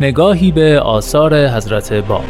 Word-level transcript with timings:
نگاهی 0.00 0.52
به 0.52 0.80
آثار 0.80 1.48
حضرت 1.48 1.92
باب 1.92 2.24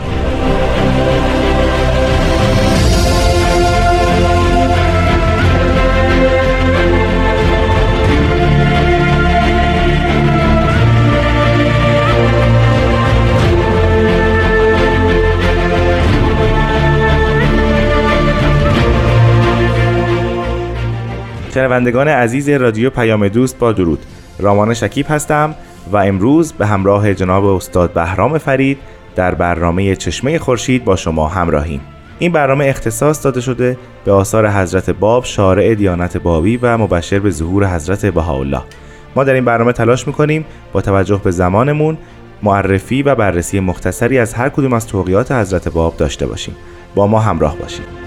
شنوندگان 21.55 22.09
عزیز 22.09 22.49
رادیو 22.49 22.91
پیام 22.91 23.29
دوست 23.29 23.59
با 23.59 23.73
درود. 23.73 23.99
رامان 24.39 24.75
شکیب 24.75 25.07
هستم. 25.09 25.55
و 25.93 25.97
امروز 25.97 26.53
به 26.53 26.67
همراه 26.67 27.15
جناب 27.15 27.45
استاد 27.45 27.93
بهرام 27.93 28.39
فرید 28.39 28.79
در 29.17 29.35
برنامه 29.35 29.97
چشمه 29.97 30.39
خورشید 30.39 30.85
با 30.85 30.97
شما 30.97 31.29
همراهیم. 31.29 31.81
این 32.19 32.33
برنامه 32.33 32.65
اختصاص 32.65 33.25
داده 33.25 33.41
شده 33.41 33.79
به 34.05 34.13
آثار 34.13 34.51
حضرت 34.51 34.91
باب 34.91 35.25
شارع 35.25 35.75
دیانت 35.75 36.17
بابی 36.17 36.57
و 36.57 36.79
مبشر 36.79 37.19
به 37.19 37.31
ظهور 37.31 37.75
حضرت 37.75 38.07
بهاءالله. 38.07 38.63
ما 39.17 39.25
در 39.25 39.35
این 39.35 39.45
برنامه 39.45 39.73
تلاش 39.73 40.07
می‌کنیم 40.07 40.45
با 40.73 40.81
توجه 40.81 41.21
به 41.25 41.31
زمانمون 41.31 41.99
معرفی 42.43 43.03
و 43.03 43.15
بررسی 43.15 43.61
مختصری 43.61 44.19
از 44.19 44.35
هر 44.35 44.49
کدوم 44.49 44.73
از 44.73 44.87
توقیات 44.87 45.33
حضرت 45.33 45.69
باب 45.69 45.97
داشته 45.97 46.27
باشیم. 46.27 46.57
با 46.95 47.07
ما 47.07 47.21
همراه 47.21 47.57
باشید. 47.57 48.06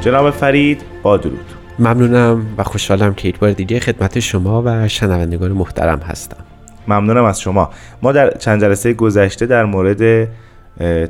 جناب 0.00 0.30
فرید 0.30 0.82
با 1.02 1.16
درود. 1.16 1.46
ممنونم 1.78 2.46
و 2.58 2.62
خوشحالم 2.62 3.14
که 3.14 3.28
یک 3.28 3.38
بار 3.38 3.52
دیگه 3.52 3.80
خدمت 3.80 4.20
شما 4.20 4.62
و 4.66 4.88
شنوندگان 4.88 5.52
محترم 5.52 5.98
هستم. 5.98 6.36
ممنونم 6.88 7.24
از 7.24 7.40
شما. 7.40 7.70
ما 8.02 8.12
در 8.12 8.30
چند 8.30 8.60
جلسه 8.60 8.92
گذشته 8.92 9.46
در 9.46 9.64
مورد 9.64 10.28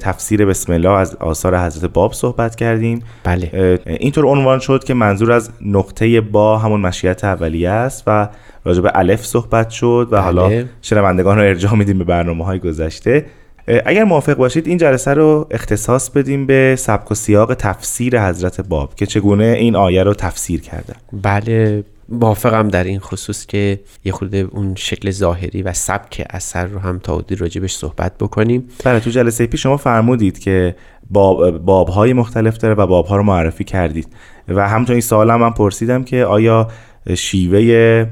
تفسیر 0.00 0.47
بسم 0.47 0.72
الله 0.72 0.91
از 0.91 1.16
آثار 1.16 1.58
حضرت 1.58 1.91
باب 1.92 2.12
صحبت 2.12 2.55
کردیم. 2.55 3.02
بله. 3.24 3.78
اینطور 3.86 4.27
عنوان 4.27 4.58
شد 4.58 4.84
که 4.84 4.94
منظور 4.94 5.32
از 5.32 5.50
نقطه 5.66 6.20
با 6.20 6.58
همون 6.58 6.80
مشیت 6.80 7.25
اولیه 7.25 7.70
است 7.70 8.02
و 8.06 8.28
راجع 8.64 8.80
به 8.80 8.91
الف 8.94 9.25
صحبت 9.25 9.70
شد 9.70 10.08
و 10.10 10.16
بله. 10.16 10.20
حالا 10.20 10.64
شنوندگان 10.82 11.38
رو 11.38 11.42
ارجاع 11.42 11.75
میدیم 11.75 11.98
به 11.98 12.04
برنامه 12.04 12.44
های 12.44 12.58
گذشته. 12.58 13.27
اگر 13.66 14.05
موافق 14.05 14.34
باشید 14.34 14.66
این 14.66 14.78
جلسه 14.78 15.14
رو 15.14 15.47
اختصاص 15.50 16.11
بدیم 16.11 16.47
به 16.47 16.77
سبک 16.78 17.11
و 17.11 17.14
سیاق 17.14 17.55
تفسیر 17.55 18.28
حضرت 18.28 18.60
باب 18.60 18.94
که 18.94 19.06
چگونه 19.06 19.44
این 19.44 19.76
آیه 19.76 20.03
رو 20.03 20.15
تفسیر 20.15 20.60
کرده. 20.60 20.94
بله 21.22 21.84
موافقم 22.09 22.69
در 22.69 22.84
این 22.84 22.98
خصوص 22.98 23.47
که 23.47 23.81
یه 24.04 24.12
خورده 24.12 24.48
اون 24.50 24.75
شکل 24.75 25.10
ظاهری 25.10 25.62
و 25.62 25.72
سبک 25.72 26.26
اثر 26.31 26.66
رو 26.66 26.78
هم 26.78 26.98
تا 26.98 27.15
حدودی 27.15 27.34
راجبش 27.34 27.75
صحبت 27.75 28.12
بکنیم. 28.19 28.69
بله 28.84 29.00
تو 29.00 29.10
جلسه 29.10 29.47
پیش 29.47 29.62
شما 29.62 29.77
فرمودید 29.77 30.38
که 30.38 30.75
باب 31.10 31.59
بابهای 31.59 32.12
مختلف 32.12 32.56
داره 32.56 32.75
و 32.75 32.87
بابها 32.87 33.16
رو 33.16 33.22
معرفی 33.22 33.65
کردید. 33.65 34.09
و 34.48 34.69
همچنین 34.69 34.94
این 34.94 35.00
سوال 35.00 35.31
هم 35.31 35.41
من 35.41 35.50
پرسیدم 35.50 36.04
که 36.04 36.25
آیا 36.25 36.69
شیوه 37.15 38.06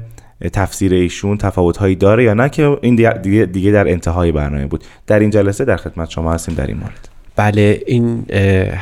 تفسیر 0.53 0.93
ایشون 0.93 1.37
تفاوت 1.37 1.77
هایی 1.77 1.95
داره 1.95 2.23
یا 2.23 2.33
نه 2.33 2.49
که 2.49 2.77
این 2.81 2.95
دیگه, 2.95 3.45
دیگه 3.45 3.71
در 3.71 3.91
انتهای 3.91 4.31
برنامه 4.31 4.67
بود. 4.67 4.83
در 5.07 5.19
این 5.19 5.29
جلسه 5.29 5.65
در 5.65 5.77
خدمت 5.77 6.09
شما 6.09 6.33
هستیم 6.33 6.55
در 6.55 6.67
این 6.67 6.77
مورد. 6.77 7.09
بله 7.35 7.81
این 7.85 8.25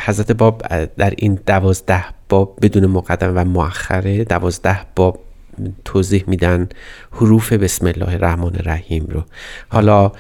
حضرت 0.06 0.32
باب 0.32 0.62
در 0.98 1.14
این 1.18 1.40
دوازده 1.46 2.04
باب 2.30 2.58
بدون 2.62 2.86
مقدم 2.86 3.38
و 3.38 3.44
مؤخره 3.44 4.24
دوازده 4.24 4.80
باب 4.96 5.20
توضیح 5.86 6.24
میدن 6.28 6.70
حروف 7.12 7.54
بسم 7.54 7.88
الله 7.88 8.14
الرحمن 8.14 8.56
الرحیم 8.56 9.06
رو. 9.06 9.24
حالا 9.70 10.12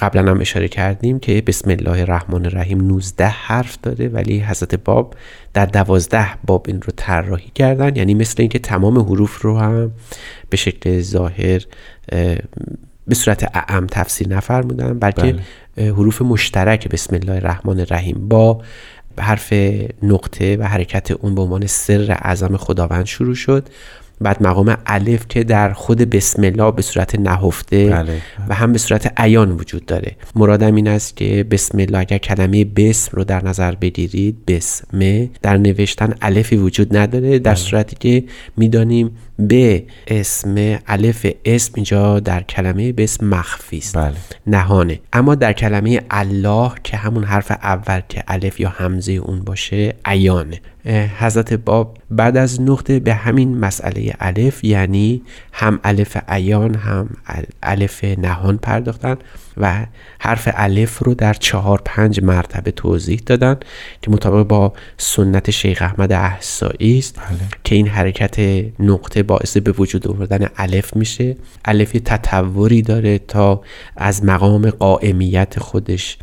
قبلا 0.00 0.30
هم 0.30 0.40
اشاره 0.40 0.68
کردیم 0.68 1.18
که 1.18 1.42
بسم 1.46 1.70
الله 1.70 2.00
الرحمن 2.00 2.46
الرحیم 2.46 2.80
19 2.80 3.26
حرف 3.26 3.78
داره 3.82 4.08
ولی 4.08 4.40
حضرت 4.40 4.74
باب 4.74 5.14
در 5.54 5.66
دوازده 5.66 6.28
باب 6.46 6.64
این 6.68 6.82
رو 6.82 6.92
طراحی 6.96 7.50
کردن. 7.54 7.96
یعنی 7.96 8.14
مثل 8.14 8.34
اینکه 8.38 8.58
تمام 8.58 8.98
حروف 8.98 9.42
رو 9.42 9.58
هم 9.58 9.92
به 10.50 10.56
شکل 10.56 11.00
ظاهر 11.00 11.60
به 13.06 13.14
صورت 13.14 13.50
اعم 13.54 13.86
تفسیر 13.86 14.28
نفرمودن 14.28 14.98
بلکه 14.98 15.36
بله. 15.76 15.92
حروف 15.92 16.22
مشترک 16.22 16.88
بسم 16.88 17.16
الله 17.16 17.32
الرحمن 17.32 17.80
الرحیم 17.80 18.28
با 18.28 18.62
حرف 19.18 19.52
نقطه 20.02 20.56
و 20.56 20.62
حرکت 20.62 21.10
اون 21.10 21.34
به 21.34 21.42
عنوان 21.42 21.66
سر 21.66 22.10
اعظم 22.10 22.56
خداوند 22.56 23.06
شروع 23.06 23.34
شد. 23.34 23.68
بعد 24.20 24.42
مقام 24.42 24.76
الف 24.86 25.26
که 25.28 25.44
در 25.44 25.72
خود 25.72 25.98
بسم 25.98 26.44
الله 26.44 26.70
به 26.70 26.82
صورت 26.82 27.14
نهفته 27.18 27.86
بله. 27.86 28.22
و 28.48 28.54
هم 28.54 28.72
به 28.72 28.78
صورت 28.78 29.12
عیان 29.16 29.50
وجود 29.50 29.86
داره 29.86 30.16
مرادم 30.34 30.74
این 30.74 30.88
است 30.88 31.16
که 31.16 31.44
بسم 31.50 31.78
الله 31.78 31.98
اگر 31.98 32.18
کلمه 32.18 32.64
بسم 32.64 33.10
رو 33.16 33.24
در 33.24 33.44
نظر 33.44 33.74
بگیرید 33.74 34.46
بسمه 34.46 35.30
در 35.42 35.56
نوشتن 35.56 36.14
الفی 36.22 36.56
وجود 36.56 36.96
نداره 36.96 37.38
در 37.38 37.50
بله. 37.50 37.54
صورتی 37.54 37.96
که 38.00 38.24
می‌دانیم 38.56 39.10
به 39.38 39.84
اسم 40.06 40.78
الف 40.86 41.26
اسم 41.44 41.72
اینجا 41.74 42.20
در 42.20 42.42
کلمه 42.42 42.92
به 42.92 43.04
اسم 43.04 43.26
مخفی 43.26 43.78
است 43.78 43.98
بله. 43.98 44.14
نهانه 44.46 45.00
اما 45.12 45.34
در 45.34 45.52
کلمه 45.52 46.00
الله 46.10 46.72
که 46.84 46.96
همون 46.96 47.24
حرف 47.24 47.50
اول 47.50 48.00
که 48.08 48.24
الف 48.28 48.60
یا 48.60 48.68
همزه 48.68 49.12
اون 49.12 49.40
باشه 49.40 49.94
عیانه 50.04 50.60
حضرت 51.18 51.52
باب 51.52 51.98
بعد 52.10 52.36
از 52.36 52.60
نقطه 52.60 53.00
به 53.00 53.14
همین 53.14 53.58
مسئله 53.58 54.09
الف 54.20 54.64
یعنی 54.64 55.22
هم 55.52 55.80
الف 55.84 56.16
عیان 56.28 56.74
هم 56.74 57.08
الف 57.62 58.04
نهان 58.04 58.58
پرداختن 58.58 59.16
و 59.56 59.86
حرف 60.18 60.48
الف 60.54 60.98
رو 60.98 61.14
در 61.14 61.34
چهار 61.34 61.82
پنج 61.84 62.22
مرتبه 62.22 62.70
توضیح 62.70 63.22
دادن 63.26 63.56
که 64.02 64.10
مطابق 64.10 64.46
با 64.46 64.72
سنت 64.96 65.50
شیخ 65.50 65.82
احمد 65.82 66.12
احسایی 66.12 66.98
است 66.98 67.18
بله. 67.18 67.38
که 67.64 67.74
این 67.74 67.88
حرکت 67.88 68.64
نقطه 68.78 69.22
باعث 69.22 69.56
به 69.56 69.72
وجود 69.72 70.08
آوردن 70.08 70.48
الف 70.56 70.96
میشه 70.96 71.36
الف 71.64 71.92
تطوری 72.04 72.82
داره 72.82 73.18
تا 73.18 73.62
از 73.96 74.24
مقام 74.24 74.70
قائمیت 74.70 75.58
خودش 75.58 76.18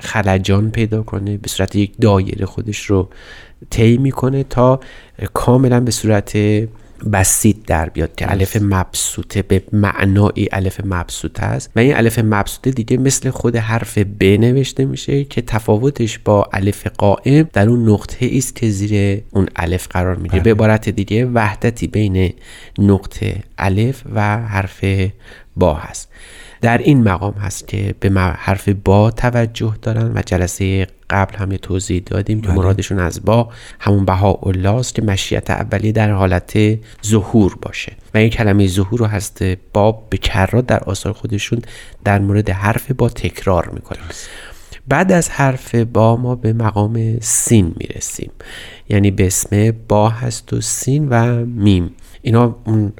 خلجان 0.00 0.70
پیدا 0.70 1.02
کنه 1.02 1.36
به 1.36 1.48
صورت 1.48 1.76
یک 1.76 1.92
دایره 2.00 2.46
خودش 2.46 2.84
رو 2.84 3.08
طی 3.70 3.96
می‌کنه 3.96 4.44
تا 4.44 4.80
کاملا 5.34 5.80
به 5.80 5.90
صورت 5.90 6.36
بسیط 7.12 7.56
در 7.66 7.88
بیاد 7.88 8.14
که 8.14 8.30
الف 8.30 8.56
مبسوطه 8.60 9.42
به 9.42 9.62
معنای 9.72 10.48
الف 10.52 10.80
مبسوطه 10.84 11.42
است. 11.42 11.70
و 11.76 11.78
این 11.78 11.96
الف 11.96 12.18
مبسوطه 12.18 12.70
دیگه 12.70 12.96
مثل 12.96 13.30
خود 13.30 13.56
حرف 13.56 13.98
ب 13.98 14.24
نوشته 14.24 14.84
میشه 14.84 15.24
که 15.24 15.42
تفاوتش 15.42 16.18
با 16.18 16.48
الف 16.52 16.86
قائم 16.86 17.48
در 17.52 17.68
اون 17.68 17.88
نقطه 17.88 18.30
است 18.32 18.56
که 18.56 18.70
زیر 18.70 19.22
اون 19.30 19.48
الف 19.56 19.88
قرار 19.90 20.16
می‌گیره. 20.16 20.42
به 20.42 20.54
بله. 20.54 20.64
عبارت 20.64 20.88
دیگه 20.88 21.26
وحدتی 21.26 21.86
بین 21.86 22.32
نقطه 22.78 23.42
الف 23.58 24.02
و 24.14 24.38
حرف 24.38 24.84
با 25.56 25.74
هست. 25.74 26.08
در 26.60 26.78
این 26.78 27.02
مقام 27.02 27.32
هست 27.32 27.68
که 27.68 27.94
به 28.00 28.10
حرف 28.20 28.68
با 28.68 29.10
توجه 29.10 29.74
دارن 29.82 30.12
و 30.14 30.22
جلسه 30.26 30.86
قبل 31.10 31.36
هم 31.36 31.52
یه 31.52 31.58
توضیح 31.58 32.02
دادیم 32.06 32.40
که 32.40 32.48
بله. 32.48 32.56
مرادشون 32.56 32.98
از 32.98 33.24
با 33.24 33.48
همون 33.80 34.04
بها 34.04 34.40
است 34.78 34.94
که 34.94 35.02
مشیت 35.02 35.50
اولی 35.50 35.92
در 35.92 36.10
حالت 36.10 36.78
ظهور 37.06 37.58
باشه. 37.62 37.92
و 38.14 38.18
این 38.18 38.30
کلمه 38.30 38.66
ظهور 38.66 38.98
رو 39.00 39.06
هست 39.06 39.42
باب 39.72 40.06
به 40.10 40.16
کرات 40.16 40.66
در 40.66 40.78
آثار 40.78 41.12
خودشون 41.12 41.62
در 42.04 42.18
مورد 42.18 42.50
حرف 42.50 42.92
با 42.92 43.08
تکرار 43.08 43.70
می‌کنه. 43.74 43.98
بعد 44.88 45.12
از 45.12 45.30
حرف 45.30 45.74
با 45.74 46.16
ما 46.16 46.34
به 46.34 46.52
مقام 46.52 47.20
سین 47.20 47.74
می‌رسیم. 47.76 48.30
یعنی 48.88 49.10
به 49.10 49.26
اسم 49.26 49.70
با 49.88 50.08
هست 50.08 50.52
و 50.52 50.60
سین 50.60 51.08
و 51.08 51.44
میم. 51.46 51.90
اینا 52.22 52.56
اون 52.64 52.92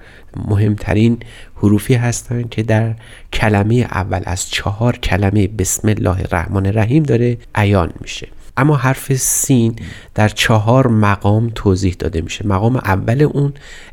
مهمترین 0.49 1.19
حروفی 1.56 1.94
هستند 1.94 2.50
که 2.50 2.62
در 2.62 2.94
کلمه 3.32 3.75
اول 3.75 4.23
از 4.26 4.50
چهار 4.50 4.96
کلمه 4.96 5.49
بسم 5.49 5.88
الله 5.88 6.19
الرحمن 6.20 6.67
الرحیم 6.67 7.02
داره 7.02 7.38
عیان 7.55 7.90
میشه. 8.00 8.29
اما 8.56 8.76
حرف 8.76 9.12
سین 9.14 9.76
در 10.14 10.29
چهار 10.29 10.88
مقام 10.88 11.50
توضیح 11.55 11.96
داده 11.99 12.20
میشه. 12.20 12.46
مقام 12.46 12.76
اول 12.76 13.23
اون 13.23 13.52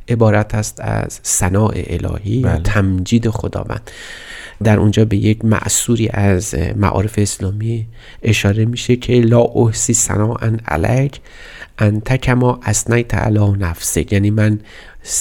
عبارت 0.10 0.56
است 0.56 0.80
از 0.82 1.20
ثناء 1.24 1.74
الهی 1.76 2.42
بله. 2.42 2.62
تمجید 2.64 3.30
خداوند. 3.30 3.92
در 4.64 4.80
اونجا 4.80 5.06
به 5.06 5.18
یک 5.18 5.46
معصوری 5.46 6.10
از 6.10 6.56
معارف 6.76 7.14
اسلامی 7.18 7.88
اشاره 8.24 8.66
میشه 8.66 8.96
که 8.96 9.14
لا 9.14 9.42
احسی 9.42 9.94
ثناء 9.94 10.52
علیک 10.68 11.22
انت 11.80 12.16
کما 12.16 12.60
اسنیت 12.64 13.14
علی 13.14 13.52
نفسک. 13.52 14.14
یعنی 14.14 14.32
من 14.32 14.60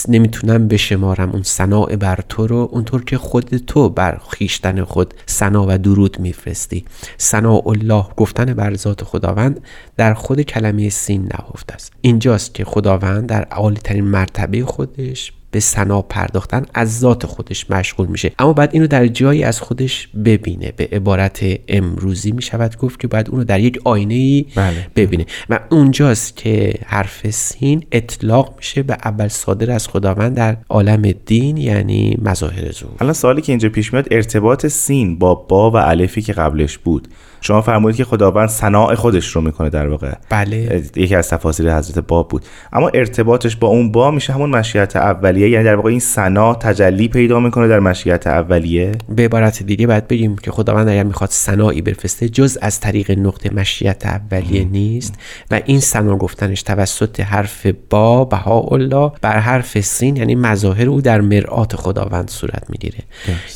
نمی‌تونم 0.09 0.69
بشمارم 0.69 1.31
اون 1.31 1.43
ثناء 1.43 1.97
بر 1.97 2.19
تو 2.29 2.47
رو 2.47 2.69
اونطور 2.73 3.05
که 3.05 3.19
خود 3.19 3.57
تو 3.57 3.89
بر 3.89 4.21
خیشتن 4.31 4.85
خود 4.85 5.15
ثنا 5.29 5.67
و 5.69 5.79
درود 5.79 6.21
میفرستی. 6.21 6.85
ثناء 7.21 7.69
الله 7.69 8.05
گفتن 8.17 8.55
بر 8.55 8.75
ذات 8.75 9.05
خداوند 9.05 9.61
در 9.97 10.15
خود 10.15 10.41
کلمه 10.41 10.89
سین 10.89 11.23
نهفته 11.23 11.75
است. 11.75 11.93
اینجاست 12.01 12.55
که 12.55 12.65
خداوند 12.65 13.27
در 13.27 13.45
عالی 13.45 13.77
ترین 13.77 14.05
مرتبه 14.05 14.65
خودش 14.75 15.33
به 15.51 15.61
ثنا 15.61 16.03
پرداختن 16.03 16.67
از 16.75 16.99
ذات 16.99 17.27
خودش 17.27 17.71
مشغول 17.71 18.07
میشه. 18.07 18.33
اما 18.39 18.53
بعد 18.53 18.71
اینو 18.73 18.87
در 18.87 19.07
جایی 19.07 19.45
از 19.45 19.61
خودش 19.61 20.09
ببینه 20.25 20.73
به 20.77 20.89
عبارت 20.93 21.45
امروزی 21.69 22.33
می‌شود 22.33 22.77
گفت 22.77 23.01
که 23.01 23.09
بعد 23.09 23.31
اونو 23.31 23.45
در 23.45 23.61
یک 23.61 23.81
آینه 23.85 24.15
ای 24.15 24.47
بله. 24.57 24.87
ببینه. 24.97 25.27
و 25.51 25.61
اونجاست 25.71 26.37
که 26.37 26.75
حرف 26.87 27.31
سین 27.31 27.85
اطلاق 27.93 28.55
میشه 28.57 28.83
به 28.83 28.97
اول 29.05 29.29
صادر 29.29 29.71
از 29.71 29.89
خداوند 29.89 30.37
در 30.37 30.57
عالم 30.69 31.13
دین 31.27 31.57
یعنی 31.57 32.19
مظاهر 32.23 32.73
ظهور 32.73 32.97
الان 33.01 33.13
سوالی 33.13 33.43
که 33.43 33.53
اینجا 33.53 33.69
پیش 33.69 33.93
میاد 33.93 34.09
ارتباط 34.11 34.67
سین 34.67 35.19
با 35.19 35.35
با 35.35 35.71
و 35.71 35.77
الفی 35.77 36.23
که 36.23 36.33
قبلش 36.33 36.79
بود 36.79 37.09
شما 37.47 37.61
فرمودید 37.61 37.97
که 37.97 38.05
خداوند 38.05 38.49
صناع 38.49 38.95
خودش 38.95 39.29
رو 39.29 39.41
می‌کنه 39.41 39.71
در 39.71 39.89
واقع. 39.89 40.13
بله. 40.29 40.83
یکی 40.97 41.15
از 41.15 41.29
تفاسیر 41.29 41.77
حضرت 41.77 41.99
باب 41.99 42.29
بود. 42.29 42.45
اما 42.73 42.91
ارتباطش 42.95 43.57
با 43.57 43.69
اون 43.69 43.93
با 43.93 44.11
میشه 44.11 44.33
همون 44.33 44.51
مشیت 44.51 44.97
اولیه 44.97 45.51
یعنی 45.51 45.65
در 45.65 45.75
واقع 45.75 45.91
این 45.91 46.01
سنا 46.01 46.55
تجلی 46.55 47.09
پیدا 47.09 47.41
می‌کنه 47.41 47.69
در 47.69 47.81
مشیت 47.81 48.27
اولیه. 48.27 48.93
به 49.09 49.25
عبارت 49.25 49.63
دیگه 49.63 49.87
باید 49.87 50.09
بگیم 50.09 50.37
که 50.37 50.51
خداوند 50.51 50.89
اگر 50.89 51.03
می‌خواد 51.03 51.31
صناعی 51.31 51.83
بفرسته 51.83 52.29
جز 52.29 52.59
از 52.63 52.81
طریق 52.81 53.19
نقطه 53.19 53.55
مشیت 53.55 54.07
اولیه 54.07 54.65
نیست 54.65 55.15
و 55.51 55.61
این 55.65 55.81
صنا 55.81 56.17
گفتنش 56.17 56.63
توسط 56.63 57.21
حرف 57.21 57.67
با 57.91 58.25
بهاءالله 58.25 59.13
بر 59.23 59.39
حرف 59.39 59.81
سین 59.81 60.17
یعنی 60.17 60.35
مظاهر 60.35 60.87
او 60.87 61.01
در 61.01 61.21
مرآت 61.21 61.77
خداوند 61.77 62.31
صورت 62.31 62.65
می‌گیره. 62.69 62.99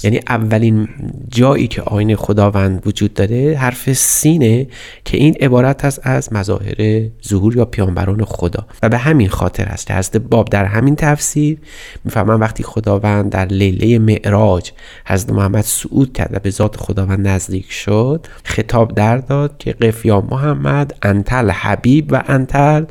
یعنی 0.02 0.20
اولین 0.28 0.88
جایی 1.28 1.68
که 1.68 1.82
آینه 1.82 2.16
خداوند 2.16 2.82
وجود 2.86 3.14
داره 3.14 3.56
حرف 3.56 3.77
سینه 3.86 4.66
که 5.04 5.16
این 5.16 5.36
عبارت 5.40 5.84
است 5.84 6.00
از 6.02 6.32
مظاهر 6.32 7.02
ظهور 7.28 7.56
یا 7.56 7.64
پیامبران 7.64 8.24
خدا. 8.24 8.66
و 8.82 8.88
به 8.88 8.98
همین 8.98 9.28
خاطر 9.28 9.64
است 9.64 9.86
که 9.86 9.94
حضرت 9.94 10.16
باب 10.16 10.48
در 10.48 10.64
همین 10.64 10.96
تفسیر 10.96 11.58
می‌فهمن 12.04 12.40
وقتی 12.40 12.62
خداوند 12.62 13.30
در 13.30 13.44
لیله 13.44 13.98
معراج 13.98 14.72
حضرت 15.06 15.32
محمد 15.32 15.64
صعود 15.64 16.12
کرد 16.12 16.30
و 16.32 16.38
به 16.38 16.50
ذات 16.50 16.76
خداوند 16.76 17.28
نزدیک 17.28 17.72
شد 17.72 18.26
خطاب 18.44 18.94
در 18.94 19.16
داد 19.16 19.58
که 19.58 19.72
قف 19.72 20.04
یا 20.04 20.20
محمد 20.30 20.94
انتل 21.02 21.50
حبیب 21.50 22.08
و 22.10 22.22
انتل 22.26 22.84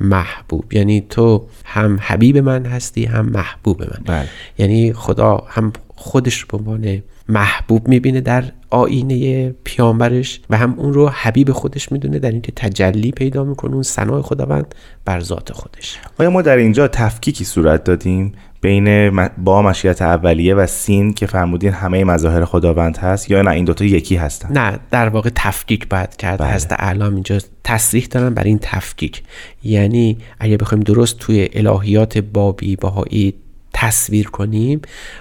محبوب 0.00 0.72
یعنی 0.72 1.00
تو 1.10 1.46
هم 1.64 1.98
حبیب 2.00 2.38
من 2.38 2.66
هستی 2.66 3.04
هم 3.04 3.26
محبوب 3.26 3.82
من. 3.82 4.02
بله. 4.06 4.28
یعنی 4.58 4.92
خدا 4.92 5.44
هم 5.48 5.72
خودش 6.02 6.38
رو 6.38 6.46
به 6.50 6.58
عنوان 6.58 7.02
محبوب 7.28 7.88
می‌بینه 7.88 8.20
در 8.20 8.44
آینه 8.70 9.50
پیامبرش 9.64 10.40
و 10.50 10.56
هم 10.56 10.74
اون 10.78 10.92
رو 10.92 11.08
حبیب 11.08 11.52
خودش 11.52 11.92
می‌دونه 11.92 12.18
در 12.18 12.30
اینکه 12.30 12.52
تجلی 12.56 13.10
پیدا 13.10 13.44
می‌کنه 13.44 13.74
اون 13.74 13.82
ثنای 13.82 14.22
خداوند 14.22 14.74
بر 15.04 15.20
ذات 15.20 15.52
خودش. 15.52 15.98
آیا 16.18 16.30
ما 16.30 16.42
در 16.42 16.56
اینجا 16.56 16.88
تفکیکی 16.88 17.44
صورت 17.44 17.84
دادیم 17.84 18.32
بین 18.60 19.10
با 19.38 19.62
مشیت 19.62 20.02
اولیه 20.02 20.54
و 20.54 20.66
سین 20.66 21.14
که 21.14 21.26
فرمودین 21.26 21.72
همه 21.72 22.04
مظاهر 22.04 22.44
خداوند 22.44 22.96
هست 22.96 23.30
یا 23.30 23.42
نه؟ 23.42 23.50
این 23.50 23.64
دوتا 23.64 23.84
یکی 23.84 24.16
هستن؟ 24.16 24.52
نه 24.52 24.78
در 24.90 25.08
واقع 25.08 25.30
تفکیک 25.34 25.88
باید 25.88 26.16
کرد. 26.16 26.38
بله. 26.38 26.54
حضرت 26.54 26.72
اعلام 26.78 27.14
اینجا 27.14 27.38
تصریح 27.64 28.06
دارن 28.10 28.34
بر 28.34 28.42
این 28.42 28.58
تفکیک. 28.62 29.22
یعنی 29.64 30.18
اگه 30.40 30.56
بخوایم 30.56 30.84
درست 30.84 31.18
توی 31.18 31.48
الهیات 31.52 32.18
بابی 32.18 32.76
باهایی 32.76 33.34
تصویر 33.82 34.28
کنیم 34.28 34.80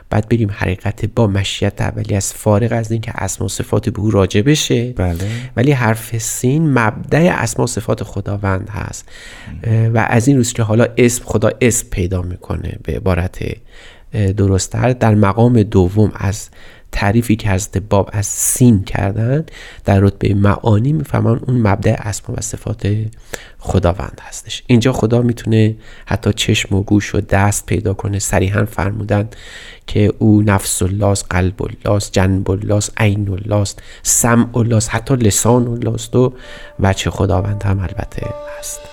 بعد 0.09 0.29
بریم 0.29 0.51
حقیقت 0.51 1.05
با 1.05 1.27
مشیت 1.27 1.81
اولی 1.81 2.15
از 2.15 2.33
فارغ 2.33 2.71
از 2.71 2.91
اینکه 2.91 3.11
اسما 3.15 3.45
و 3.45 3.49
صفات 3.49 3.89
به 3.89 3.99
او 3.99 4.11
راجع 4.11 4.41
بشه. 4.41 4.93
بله. 4.93 5.17
ولی 5.55 5.71
حرف 5.71 6.17
سین 6.17 6.73
مبدع 6.73 7.35
اسما 7.37 7.63
و 7.63 7.67
صفات 7.67 8.03
خداوند 8.03 8.69
هست. 8.69 9.09
و 9.93 10.05
از 10.09 10.27
این 10.27 10.37
روز 10.37 10.53
که 10.53 10.63
حالا 10.63 10.87
اسم 10.97 11.23
خدا 11.25 11.51
اسم 11.61 11.87
پیدا 11.91 12.21
می‌کنه 12.21 12.77
به 12.83 12.95
عبارت 12.95 13.39
درستتر 14.37 14.93
در 14.93 15.15
مقام 15.15 15.63
دوم 15.63 16.11
از 16.15 16.49
تعریفی 16.91 17.35
که 17.35 17.49
حضرت 17.49 17.77
باب 17.77 18.09
از 18.13 18.25
سین 18.25 18.83
کردن 18.83 19.45
در 19.85 19.99
رتبه 19.99 20.33
معانی 20.33 20.93
می‌فهمن 20.93 21.39
اون 21.47 21.57
مبدع 21.57 21.95
اسما 21.99 22.35
و 22.37 22.41
صفات 22.41 22.95
خداوند 23.59 24.21
هستش. 24.21 24.63
اینجا 24.67 24.93
خدا 24.93 25.21
می‌تونه 25.21 25.75
حتی 26.05 26.33
چشم 26.33 26.75
و 26.75 26.83
گوش 26.83 27.15
و 27.15 27.21
دست 27.21 27.65
پیدا 27.65 27.93
کنه. 27.93 28.19
صریحا 28.19 28.65
فرمودن 28.65 29.29
که 29.87 30.13
او 30.19 30.41
نفس 30.41 30.81
الله 30.81 31.13
قلب 31.13 31.61
الله 31.61 31.99
جنب 32.11 32.51
الله 32.51 32.81
عین 32.97 33.29
الله 33.29 33.65
سمع 34.03 34.57
الله 34.57 34.79
حتی 34.89 35.15
لسان 35.15 35.67
الله 35.67 35.97
و 36.13 36.29
وجه 36.79 37.11
خداوند 37.11 37.63
هم 37.63 37.79
البته 37.79 38.27
هست. 38.59 38.90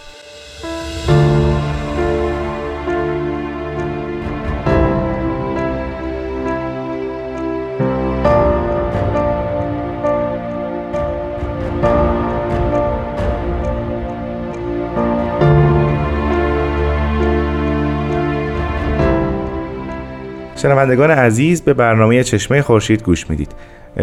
شنوندگان 20.63 21.11
عزیز 21.11 21.63
به 21.63 21.75
برنامه 21.75 22.25
چشمه 22.25 22.63
خورشید 22.63 23.03
گوش 23.03 23.31
می‌دید. 23.31 23.53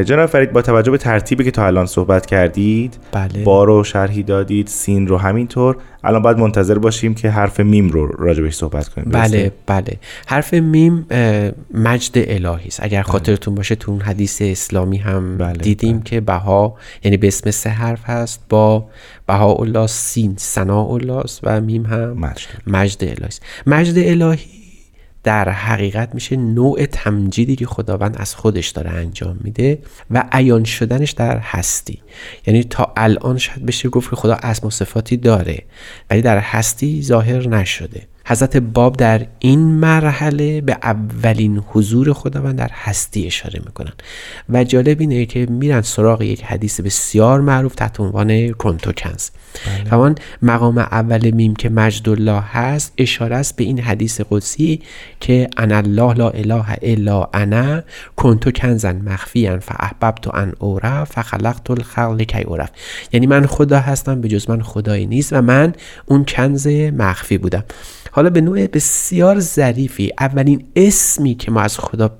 جناب 0.05 0.25
فرید 0.25 0.51
با 0.51 0.61
توجه 0.61 0.91
به 0.91 0.97
ترتیبی 0.97 1.43
که 1.43 1.51
تا 1.51 1.65
الان 1.67 1.85
صحبت 1.85 2.25
کردید 2.25 2.97
بله. 3.11 3.43
ب 3.43 3.63
رو 3.63 3.83
شرحی 3.83 4.23
دادید 4.23 4.67
سین 4.67 5.07
رو 5.07 5.17
همینطور. 5.17 5.77
الان 6.03 6.21
باید 6.21 6.37
منتظر 6.37 6.77
باشیم 6.77 7.13
که 7.13 7.29
حرف 7.29 7.59
میم 7.59 7.89
رو 7.89 8.07
راجع 8.07 8.27
بهش 8.27 8.53
صحبت 8.55 8.87
کنیم. 8.87 9.11
بله؟ 9.11 9.51
بله. 9.65 9.97
حرف 10.27 10.53
میم 10.53 11.07
مجد 11.73 12.11
الهی 12.15 12.67
است. 12.67 12.83
اگر 12.83 13.01
خاطرتون 13.01 13.55
باشه 13.55 13.75
تو 13.75 13.91
اون 13.91 14.01
حدیث 14.01 14.41
اسلامی 14.41 14.97
هم 14.97 15.37
بله، 15.37 15.53
دیدیم 15.53 16.01
که 16.01 16.21
بها 16.21 16.75
یعنی 17.03 17.17
به 17.17 17.27
اسم 17.27 17.51
سه 17.51 17.69
حرف 17.69 18.09
هست. 18.09 18.41
با 18.49 18.85
بها 19.27 19.53
الله 19.53 19.87
سین 19.87 20.35
ثنا 20.39 20.83
الله 20.83 21.23
و 21.43 21.61
میم 21.61 21.85
هم 21.85 22.13
مجد. 22.13 22.47
مجد 22.67 23.03
الهی 23.03 23.25
است. 23.25 23.43
مجد 23.67 23.97
الهی 23.97 24.64
در 25.25 25.49
حقیقت 25.49 26.15
میشه 26.15 26.35
نوع 26.35 26.85
تمجیدی 26.85 27.55
که 27.55 27.65
خداوند 27.65 28.17
از 28.17 28.35
خودش 28.35 28.69
داره 28.69 28.89
انجام 28.89 29.39
میده 29.43 29.79
و 30.11 30.23
عیان 30.31 30.63
شدنش 30.63 31.11
در 31.11 31.37
هستی. 31.37 32.01
یعنی 32.47 32.63
تا 32.63 32.93
الان 32.97 33.37
شاید 33.37 33.65
بشه 33.65 33.89
گفت 33.89 34.09
که 34.09 34.15
خدا 34.15 34.33
اسم 34.33 34.67
و 34.67 34.69
صفاتی 34.69 35.17
داره 35.17 35.63
ولی 36.09 36.21
در 36.21 36.37
هستی 36.39 37.01
ظاهر 37.03 37.47
نشده. 37.47 38.07
حضرت 38.27 38.57
باب 38.57 38.97
در 38.97 39.27
این 39.39 39.59
مرحله 39.59 40.61
به 40.61 40.77
اولین 40.83 41.63
حضور 41.67 42.13
خداوند 42.13 42.57
در 42.57 42.71
هستی 42.73 43.27
اشاره 43.27 43.61
می‌کنن. 43.65 43.93
و 44.49 44.63
جالب 44.63 44.99
اینه 44.99 45.25
که 45.25 45.45
میرن 45.45 45.81
سراغ 45.81 46.21
یک 46.21 46.43
حدیث 46.43 46.81
بسیار 46.81 47.41
معروف 47.41 47.75
تحت 47.75 47.99
عنوان 47.99 48.51
کنتو 48.51 48.91
کنز 48.91 49.29
و 49.91 49.95
آن 49.95 50.15
مقام 50.41 50.77
اول 50.77 51.31
میم 51.31 51.55
که 51.55 51.69
مجد 51.69 52.09
الله 52.09 52.39
هست 52.39 52.93
اشاره 52.97 53.35
است 53.35 53.55
به 53.55 53.63
این 53.63 53.79
حدیث 53.79 54.21
قدسی 54.29 54.81
که 55.19 55.49
انا 55.57 55.77
الله 55.77 56.13
لا 56.13 56.29
اله 56.29 56.65
الا 56.81 57.29
انا 57.33 57.83
کنتو 58.15 58.51
کنزن 58.51 58.95
مخفیا 58.95 59.59
فاحببت 59.59 60.35
ان 60.35 60.53
اورف 60.59 61.11
فخلقت 61.11 61.71
الخلق 61.71 62.11
لکی 62.11 62.41
اورف 62.41 62.69
یعنی 63.11 63.27
من 63.27 63.45
خدا 63.45 63.79
هستم 63.79 64.21
به 64.21 64.27
جز 64.27 64.49
من 64.49 64.61
خدایی 64.61 65.05
نیست 65.05 65.33
و 65.33 65.41
من 65.41 65.73
اون 66.05 66.25
کنز 66.25 66.67
مخفی 66.67 67.37
بودم. 67.37 67.63
حالا 68.15 68.29
به 68.29 68.41
نوع 68.41 68.67
بسیار 68.67 69.39
ظریفی 69.39 70.11
اولین 70.19 70.65
اسمی 70.75 71.35
که 71.35 71.51
ما 71.51 71.61
از 71.61 71.79
خدا 71.79 72.11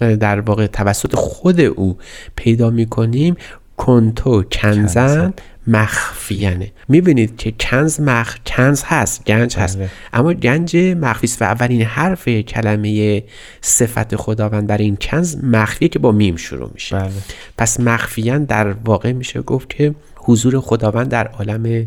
در 0.00 0.40
واقع 0.40 0.66
توسط 0.66 1.14
خود 1.14 1.60
او 1.60 1.98
پیدا 2.36 2.70
می 2.70 2.86
کنیم 2.86 3.36
کنتو 3.76 4.42
کنزن 4.42 5.34
مخفیانه 5.66 6.72
می‌بینید 6.88 7.36
که 7.36 7.52
کنز 7.60 8.00
مخ 8.00 8.36
کنز 8.46 8.82
هست 8.86 9.24
گنج 9.24 9.56
هست 9.56 9.78
بله. 9.78 9.90
اما 10.12 10.32
گنج 10.32 10.76
مخفی 10.76 11.26
است 11.26 11.42
و 11.42 11.44
اولین 11.44 11.82
حرف 11.82 12.28
کلمه 12.28 13.22
صفت 13.60 14.16
خداوند 14.16 14.68
در 14.68 14.78
این 14.78 14.96
کنز 14.96 15.36
مخفیه 15.44 15.88
که 15.88 15.98
با 15.98 16.12
میم 16.12 16.36
شروع 16.36 16.70
میشه 16.74 16.96
بله. 16.96 17.10
پس 17.58 17.80
مخفیان 17.80 18.44
در 18.44 18.70
واقع 18.70 19.12
میشه 19.12 19.42
گفت 19.42 19.70
که 19.70 19.94
حضور 20.22 20.60
خداوند 20.60 21.08
در 21.08 21.26
عالم 21.26 21.86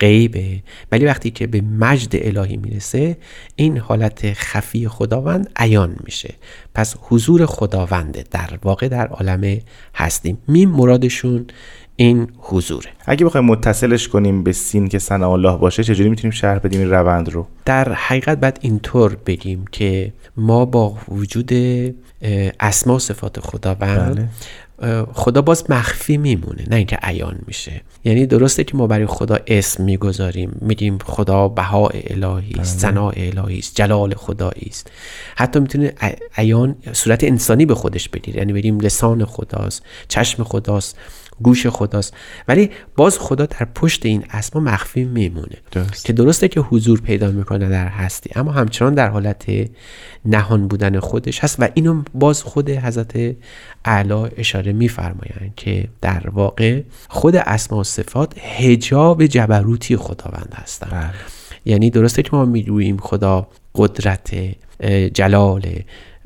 غیبه. 0.00 0.62
ولی 0.92 1.04
وقتی 1.04 1.30
که 1.30 1.46
به 1.46 1.60
مجد 1.60 2.10
الهی 2.12 2.56
می‌رسه 2.56 3.16
این 3.56 3.78
حالت 3.78 4.32
خفی 4.32 4.88
خداوند 4.88 5.50
عیان 5.56 5.96
میشه. 6.04 6.34
پس 6.74 6.96
حضور 7.00 7.46
خداونده 7.46 8.24
در 8.30 8.58
واقع 8.62 8.88
در 8.88 9.06
عالم 9.06 9.58
هستیم. 9.94 10.38
میم 10.48 10.70
مرادشون 10.70 11.46
این 11.96 12.28
حضوره. 12.38 12.90
اگه 13.06 13.26
بخوایم 13.26 13.46
متصلش 13.46 14.08
کنیم 14.08 14.42
به 14.42 14.52
سین 14.52 14.88
که 14.88 14.98
ثنا 14.98 15.32
الله 15.32 15.56
باشه 15.56 15.84
چجوری 15.84 16.08
می‌تونیم 16.08 16.30
شرح 16.30 16.58
بدیم 16.58 16.80
این 16.80 16.90
روند 16.90 17.28
رو؟ 17.28 17.46
در 17.64 17.92
حقیقت 17.92 18.40
باید 18.40 18.58
اینطور 18.60 19.16
بگیم 19.26 19.64
که 19.72 20.12
ما 20.36 20.64
با 20.64 20.96
وجود 21.08 21.52
اسما 22.60 22.94
و 22.94 22.98
صفات 22.98 23.40
خداوند 23.40 24.14
بله. 24.14 24.28
خدا 25.12 25.42
باز 25.42 25.70
مخفی 25.70 26.16
میمونه 26.16 26.64
نه 26.68 26.76
اینکه 26.76 26.96
عیان 27.02 27.38
میشه. 27.46 27.82
یعنی 28.04 28.26
درسته 28.26 28.64
که 28.64 28.76
ما 28.76 28.86
برای 28.86 29.06
خدا 29.06 29.38
اسم 29.46 29.84
می‌گذاریم 29.84 30.58
میگیم 30.60 30.98
خدا 30.98 31.48
بها 31.48 31.88
الهی 31.88 32.54
است 32.60 32.78
ثناء 32.78 33.12
الهی 33.16 33.58
است 33.58 33.76
جلال 33.76 34.14
خدایی 34.14 34.66
است. 34.68 34.90
حتی 35.36 35.60
می‌تونه 35.60 35.92
عیان 36.36 36.76
صورت 36.92 37.24
انسانی 37.24 37.66
به 37.66 37.74
خودش 37.74 38.08
بگیره. 38.08 38.38
یعنی 38.38 38.52
بگیم 38.52 38.80
لسان 38.80 39.24
خداست 39.24 39.82
چشم 40.08 40.44
خداست 40.44 40.98
گوش 41.42 41.66
خداست. 41.66 42.14
ولی 42.48 42.70
باز 42.96 43.18
خدا 43.18 43.46
در 43.46 43.68
پشت 43.74 44.06
این 44.06 44.24
اسما 44.30 44.62
مخفی 44.62 45.04
میمونه. 45.04 45.56
درست. 45.72 46.04
که 46.04 46.12
درسته 46.12 46.48
که 46.48 46.60
حضور 46.60 47.00
پیدا 47.00 47.30
می‌کنه 47.30 47.68
در 47.68 47.88
هستی. 47.88 48.30
اما 48.34 48.52
همچنان 48.52 48.94
در 48.94 49.08
حالت 49.08 49.44
نهان 50.24 50.68
بودن 50.68 51.00
خودش 51.00 51.40
هست 51.40 51.56
و 51.58 51.68
اینو 51.74 52.02
باز 52.14 52.42
خود 52.42 52.70
حضرت 52.70 53.36
اعلی 53.84 54.28
اشاره 54.36 54.72
میفرمایند 54.72 55.52
که 55.56 55.88
در 56.00 56.30
واقع 56.32 56.82
خود 57.08 57.36
اسما 57.36 57.82
صفات 57.94 58.34
هجاب 58.38 59.26
جبروتی 59.26 59.96
خداوند 59.96 60.52
هستند 60.54 60.90
بله. 60.90 61.10
یعنی 61.64 61.90
درسته 61.90 62.22
که 62.22 62.30
ما 62.32 62.44
می‌گوییم 62.44 62.96
خدا 62.96 63.48
قدرت 63.74 64.34
جلال 65.14 65.62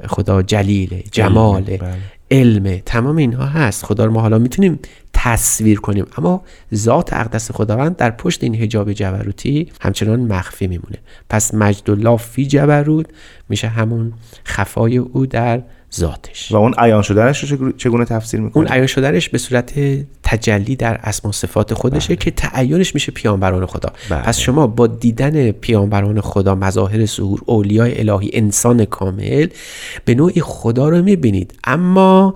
خدا 0.06 0.42
جلیل 0.42 1.02
جمال 1.12 1.62
بله. 1.62 1.94
علم 2.30 2.82
تمام 2.86 3.16
اینها 3.16 3.46
هست 3.46 3.84
خدا 3.84 4.04
رو 4.04 4.12
ما 4.12 4.20
حالا 4.20 4.38
می‌تونیم 4.38 4.78
تصویر 5.12 5.80
کنیم 5.80 6.06
اما 6.18 6.42
ذات 6.74 7.12
اقدس 7.12 7.52
خداوند 7.52 7.96
در 7.96 8.10
پشت 8.10 8.42
این 8.42 8.54
حجاب 8.54 8.92
جبروتی 8.92 9.72
همچنان 9.80 10.20
مخفی 10.20 10.66
میمونه 10.66 10.98
پس 11.30 11.54
مجد 11.54 11.90
الله 11.90 12.16
فی 12.16 12.46
جبروت 12.46 13.06
میشه 13.48 13.68
همون 13.68 14.12
خفای 14.44 14.96
او 14.98 15.26
در 15.26 15.62
ذاتش. 15.94 16.52
و 16.52 16.56
اون 16.56 16.74
عیان 16.78 17.02
شدنش 17.02 17.52
رو 17.52 17.72
چگونه- 17.72 18.04
تفسیر 18.04 18.40
می‌کنه؟ 18.40 18.62
اون 18.62 18.72
عیان 18.72 18.86
شدنش 18.86 19.28
به 19.28 19.38
صورت 19.38 19.72
تجلی 20.22 20.76
در 20.76 21.00
اسما 21.02 21.28
و 21.28 21.32
صفات 21.32 21.74
خودشه 21.74 22.16
که 22.16 22.30
تعینش 22.30 22.94
میشه 22.94 23.12
پیامبران 23.12 23.66
خدا. 23.66 23.92
بله. 24.10 24.22
پس 24.22 24.38
شما 24.38 24.66
با 24.66 24.86
دیدن 24.86 25.50
پیامبران 25.50 26.20
خدا 26.20 26.54
مظاهر 26.54 27.06
ظهور 27.06 27.40
اولیای 27.46 28.00
الهی 28.00 28.30
انسان 28.32 28.84
کامل 28.84 29.46
به 30.04 30.14
نوعی 30.14 30.40
خدا 30.40 30.88
رو 30.88 31.02
می‌بینید. 31.02 31.54
اما 31.64 32.34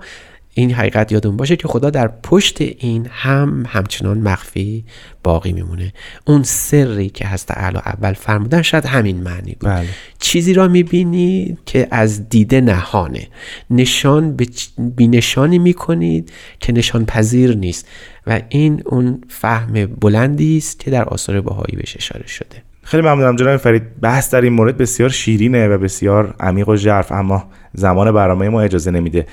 این 0.53 0.71
حقیقت 0.71 1.11
یادون 1.11 1.37
باشه 1.37 1.55
که 1.55 1.67
خدا 1.67 1.89
در 1.89 2.07
پشت 2.07 2.61
این 2.61 3.07
هم 3.11 3.65
همچنان 3.67 4.17
مخفی 4.17 4.85
باقی 5.23 5.53
میمونه. 5.53 5.93
اون 6.25 6.43
سری 6.43 7.09
که 7.09 7.27
هست 7.27 7.51
اعلی 7.51 7.77
اول 7.77 8.13
فرمودن 8.13 8.61
شاید 8.61 8.85
همین 8.85 9.17
معنی 9.21 9.55
بود. 9.59 9.69
بله. 9.69 9.87
چیزی 10.19 10.53
را 10.53 10.67
می‌بینید 10.67 11.59
که 11.65 11.87
از 11.91 12.29
دیده 12.29 12.61
نهانه. 12.61 13.27
نشان 13.69 14.35
به 14.35 14.47
بینشانی 14.77 15.59
می‌کنید 15.59 16.31
که 16.59 16.73
نشان 16.73 17.05
پذیر 17.05 17.55
نیست. 17.55 17.87
و 18.27 18.41
این 18.49 18.81
اون 18.85 19.21
فهم 19.29 19.85
بلندی 19.85 20.57
است 20.57 20.79
که 20.79 20.91
در 20.91 21.03
آثار 21.03 21.41
بهایی 21.41 21.75
بهش 21.75 21.97
اشاره 21.97 22.27
شده. 22.27 22.72
خیلی 22.83 23.03
ممنونم 23.03 23.35
جناب 23.35 23.57
فرید. 23.57 23.99
بحث 24.01 24.33
در 24.33 24.41
این 24.41 24.53
مورد 24.53 24.77
بسیار 24.77 25.09
شیرینه 25.09 25.67
و 25.67 25.77
بسیار 25.77 26.35
عمیق 26.39 26.69
و 26.69 26.75
ژرف 26.75 27.11
اما 27.11 27.49
زمان 27.73 28.11
برنامه 28.11 28.49
ما 28.49 28.61
اجازه 28.61 28.91
نمیده. 28.91 29.27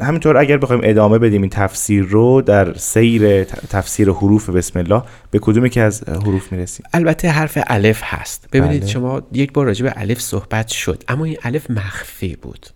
همینطور 0.00 0.36
اگر 0.36 0.56
بخوایم 0.56 0.80
ادامه 0.84 1.18
بدیم 1.18 1.42
این 1.42 1.50
تفسیر 1.50 2.04
رو 2.04 2.42
در 2.42 2.74
سیر 2.74 3.44
تفسیر 3.44 4.10
حروف 4.10 4.50
بسم 4.50 4.78
الله 4.78 5.02
به 5.30 5.38
کدومی 5.38 5.70
که 5.70 5.80
از 5.80 6.08
حروف 6.08 6.52
می‌رسیم؟ 6.52 6.86
البته 6.92 7.28
حرف 7.28 7.58
الف 7.66 8.00
هست. 8.04 8.48
ببینید 8.52 8.80
بله. 8.80 8.90
شما 8.90 9.22
یک 9.32 9.52
بار 9.52 9.66
راجع 9.66 9.84
به 9.84 9.92
الف 9.96 10.20
صحبت 10.20 10.68
شد 10.68 11.04
اما 11.08 11.24
این 11.24 11.36
الف 11.42 11.70
مخفی 11.70 12.36
بود. 12.42 12.66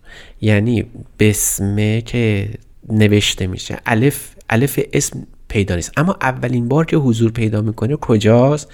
یعنی 0.41 0.85
بسمه 1.19 2.01
که 2.01 2.49
نوشته 2.89 3.47
میشه. 3.47 3.77
الف 3.85 4.29
الف 4.49 4.79
اسم 4.93 5.27
پیدا 5.51 5.75
نیست. 5.75 5.91
اما 5.97 6.17
اولین 6.21 6.67
بار 6.67 6.85
که 6.85 6.97
حضور 6.97 7.31
پیدا 7.31 7.61
می‌کنه 7.61 7.95
کجاست؟ 7.95 8.71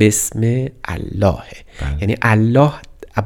بسم 0.00 0.66
اللهه 0.84 1.64
یعنی 2.00 2.16
الله 2.22 2.72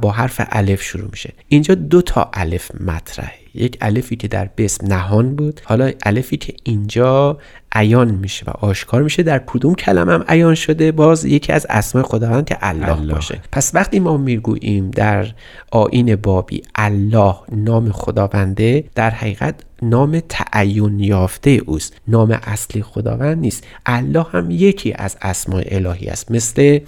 با 0.01 0.11
حرف 0.11 0.41
الف 0.51 0.83
شروع 0.83 1.09
میشه. 1.11 1.33
اینجا 1.49 1.75
دو 1.75 2.03
تا 2.03 2.31
الف 2.33 2.71
مطرحه. 2.81 3.43
یک 3.55 3.79
الفی 3.81 4.17
که 4.17 4.29
در 4.29 4.51
بسم 4.59 4.87
نهان 4.87 5.37
بود 5.37 5.61
حالا 5.65 5.93
الفی 6.03 6.37
که 6.37 6.55
اینجا 6.65 7.39
عیان 7.75 8.11
میشه 8.11 8.47
و 8.47 8.51
آشکار 8.51 9.03
میشه. 9.03 9.23
در 9.23 9.43
کدوم 9.47 9.75
کلمه 9.75 10.13
هم 10.13 10.25
عیان 10.29 10.55
شده؟ 10.55 10.93
باز 10.93 11.25
یکی 11.25 11.53
از 11.53 11.67
اسماء 11.71 12.05
خداوند 12.05 12.45
که 12.45 12.57
الله, 12.61 12.99
الله. 12.99 13.15
باشه. 13.15 13.41
پس 13.53 13.75
وقتی 13.75 14.01
ما 14.01 14.17
می‌گوییم 14.17 14.91
در 14.91 15.27
آین 15.71 16.17
بابی 16.17 16.63
الله 16.75 17.35
نام 17.53 17.93
خداونده 17.93 18.85
در 18.95 19.11
حقیقت 19.11 19.55
نام 19.83 20.23
تعین 20.29 21.01
یافته 21.01 21.51
اوست. 21.51 21.97
نام 22.09 22.39
اصلی 22.43 22.83
خداوند 22.83 23.39
نیست. 23.39 23.65
الله 23.87 24.27
هم 24.33 24.51
یکی 24.51 24.93
از 24.97 25.17
اسماء 25.23 25.63
الهی 25.67 26.07
است. 26.07 26.31
مثل 26.31 26.79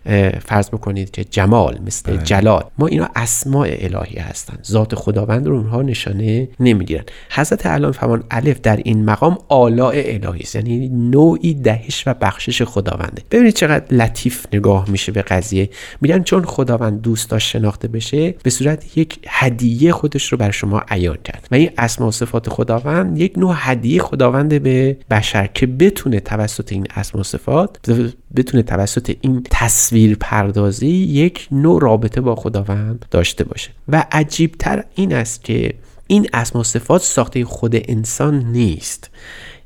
فرض 0.46 0.68
بکنید 0.68 1.10
که 1.10 1.24
جمال 1.24 1.78
مثل 1.86 2.16
جلال. 2.16 2.64
ما 2.78 2.86
اینا 2.86 3.08
اسماء 3.16 3.68
الهی 3.70 4.18
هستند 4.18 4.64
ذات 4.66 4.94
خداوند 4.94 5.46
رو 5.46 5.56
اونها 5.56 5.82
نشانه 5.82 6.48
نمی‌گیرن. 6.60 7.04
حضرت 7.30 7.66
علام 7.66 7.92
فرمان 7.92 8.24
الف 8.30 8.60
در 8.60 8.76
این 8.76 9.04
مقام 9.04 9.38
آلاء 9.48 9.92
الهی 9.94 10.40
است. 10.40 10.54
یعنی 10.54 10.73
نوعی 10.92 11.54
دهش 11.54 12.02
و 12.06 12.14
بخشش 12.14 12.62
خداونده. 12.62 13.22
ببینید 13.30 13.54
چقدر 13.54 13.94
لطیف 13.94 14.46
نگاه 14.52 14.90
میشه 14.90 15.12
به 15.12 15.22
قضیه. 15.22 15.70
میگن 16.00 16.22
چون 16.22 16.44
خداوند 16.44 17.00
دوست 17.00 17.30
داشت 17.30 17.48
شناخته 17.48 17.88
بشه 17.88 18.34
به 18.42 18.50
صورت 18.50 18.98
یک 18.98 19.18
هدیه 19.28 19.92
خودش 19.92 20.32
رو 20.32 20.38
بر 20.38 20.50
شما 20.50 20.82
عیان 20.88 21.18
کرد. 21.24 21.48
و 21.50 21.54
این 21.54 21.70
اسما 21.78 22.08
و 22.08 22.10
صفات 22.10 22.48
خداوند 22.48 23.18
یک 23.18 23.38
نوع 23.38 23.54
هدیه 23.56 24.02
خداوند 24.02 24.62
به 24.62 24.96
بشر 25.10 25.46
که 25.46 25.66
بتونه 25.66 26.20
توسط 26.20 26.72
این 26.72 26.86
اسما 26.96 27.20
و 27.20 27.24
صفات 27.24 27.90
بتونه 28.36 28.62
توسط 28.62 29.16
این 29.20 29.46
تصویر 29.50 30.16
پردازی 30.20 30.86
یک 30.86 31.48
نوع 31.50 31.82
رابطه 31.82 32.20
با 32.20 32.34
خداوند 32.34 33.06
داشته 33.10 33.44
باشه. 33.44 33.70
و 33.88 34.04
عجیبتر 34.12 34.84
این 34.94 35.14
است 35.14 35.44
که 35.44 35.74
این 36.06 36.28
اسما 36.32 36.60
و 36.60 36.64
صفات 36.64 37.02
ساخته 37.02 37.44
خود 37.44 37.76
انسان 37.88 38.38
نیست. 38.38 39.10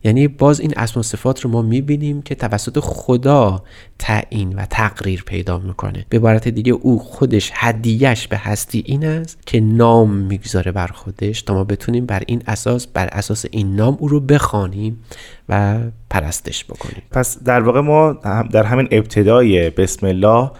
یعنی 0.04 0.28
باز 0.28 0.60
این 0.60 0.72
اسم 0.76 1.00
و 1.00 1.02
صفات 1.02 1.40
رو 1.40 1.50
ما 1.50 1.62
می‌بینیم 1.62 2.22
که 2.22 2.34
توسط 2.34 2.78
خدا 2.78 3.62
تعیین 3.98 4.54
و 4.54 4.66
تقریر 4.70 5.22
پیدا 5.26 5.58
می‌کنه. 5.58 6.06
به 6.08 6.16
عبارت 6.16 6.48
دیگه 6.48 6.72
او 6.72 6.98
خودش 6.98 7.50
هدیهش 7.54 8.26
به 8.26 8.36
هستی 8.36 8.82
این 8.86 9.04
است 9.04 9.38
که 9.46 9.60
نام 9.60 10.10
می‌گذاره 10.10 10.72
بر 10.72 10.86
خودش. 10.86 11.42
تا 11.42 11.54
ما 11.54 11.64
بتونیم 11.64 12.06
بر 12.06 12.22
این 12.26 12.42
اساس 12.46 12.86
بر 12.86 13.06
اساس 13.06 13.44
این 13.50 13.76
نام 13.76 13.96
او 14.00 14.08
رو 14.08 14.20
بخوانیم 14.20 15.04
و 15.48 15.78
پرستش 16.10 16.64
بکنیم. 16.64 17.02
پس 17.10 17.42
در 17.42 17.60
واقع 17.60 17.80
ما 17.80 18.12
در 18.52 18.64
همین 18.64 18.88
ابتدای 18.90 19.70
بسم 19.70 20.06
الله 20.06 20.50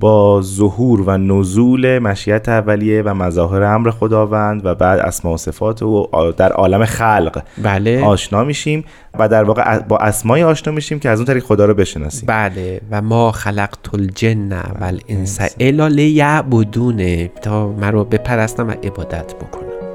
با 0.00 0.42
ظهور 0.42 1.00
و 1.00 1.18
نزول 1.18 1.98
مشیت 1.98 2.48
اولیه 2.48 3.02
و 3.02 3.14
مظاهر 3.14 3.62
امر 3.62 3.90
خداوند 3.90 4.66
و 4.66 4.74
بعد 4.74 4.98
اسما 4.98 5.32
و 5.32 5.36
صفات 5.36 5.82
و 5.82 6.08
آ- 6.12 6.30
در 6.30 6.52
عالم 6.52 6.84
خلق 6.84 7.42
بله. 7.62 8.04
آشنا 8.04 8.44
میشیم 8.44 8.84
و 9.18 9.28
در 9.28 9.44
واقع 9.44 9.78
با 9.78 9.98
اسمای 9.98 10.42
آشنا 10.42 10.72
میشیم 10.72 10.98
که 10.98 11.08
از 11.10 11.18
اون 11.18 11.26
طریق 11.26 11.42
خدا 11.44 11.64
رو 11.64 11.74
بشناسیم. 11.74 12.24
بله. 12.26 12.80
و 12.90 13.02
ما 13.02 13.32
خلقت 13.32 13.94
الجن 13.94 14.52
و 14.52 14.62
الانس 14.80 15.40
الا 15.60 15.88
لیعبدونه 15.88 17.28
تا 17.42 17.68
من 17.68 17.92
رو 17.92 18.04
بپرستم 18.04 18.68
و 18.68 18.70
عبادت 18.70 19.34
بکنم. 19.34 19.87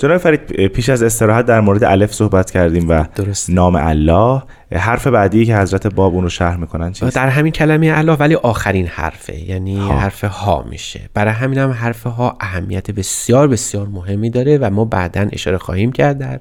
جناب 0.00 0.18
فرید 0.18 0.66
پیش 0.66 0.88
از 0.88 1.02
استراحت 1.02 1.46
در 1.46 1.60
مورد 1.60 1.84
الف 1.84 2.14
صحبت 2.14 2.50
کردیم 2.50 2.88
و 2.88 3.04
درست. 3.14 3.50
نام 3.50 3.76
الله. 3.76 4.42
حرف 4.72 5.06
بعدی 5.06 5.46
که 5.46 5.56
حضرت 5.56 5.86
باب 5.86 6.14
اون 6.14 6.22
رو 6.22 6.28
شرح 6.28 6.56
می‌کنن 6.56 6.92
چیست؟ 6.92 7.16
در 7.16 7.28
همین 7.28 7.52
کلمه 7.52 7.92
الله 7.94 8.12
ولی 8.12 8.34
آخرین 8.34 8.86
حرفه. 8.86 9.38
یعنی 9.38 9.88
حرف 9.88 10.24
ها 10.24 10.66
میشه. 10.70 11.00
برای 11.14 11.32
همین 11.32 11.58
هم 11.58 11.70
حرف 11.70 12.02
ها 12.02 12.36
اهمیت 12.40 12.90
بسیار 12.90 13.48
بسیار 13.48 13.86
مهمی 13.86 14.30
داره 14.30 14.58
و 14.58 14.70
ما 14.70 14.84
بعدا 14.84 15.28
اشاره 15.32 15.58
خواهیم 15.58 15.92
کرد 15.92 16.18
در 16.18 16.40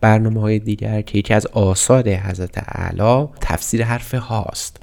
برنامه 0.00 0.40
های 0.40 0.58
دیگر 0.58 1.00
که 1.00 1.18
یکی 1.18 1.34
از 1.34 1.46
آثار 1.46 2.08
حضرت 2.08 2.58
اعلی 2.68 3.28
تفسیر 3.40 3.84
حرف 3.84 4.14
هاست. 4.14 4.82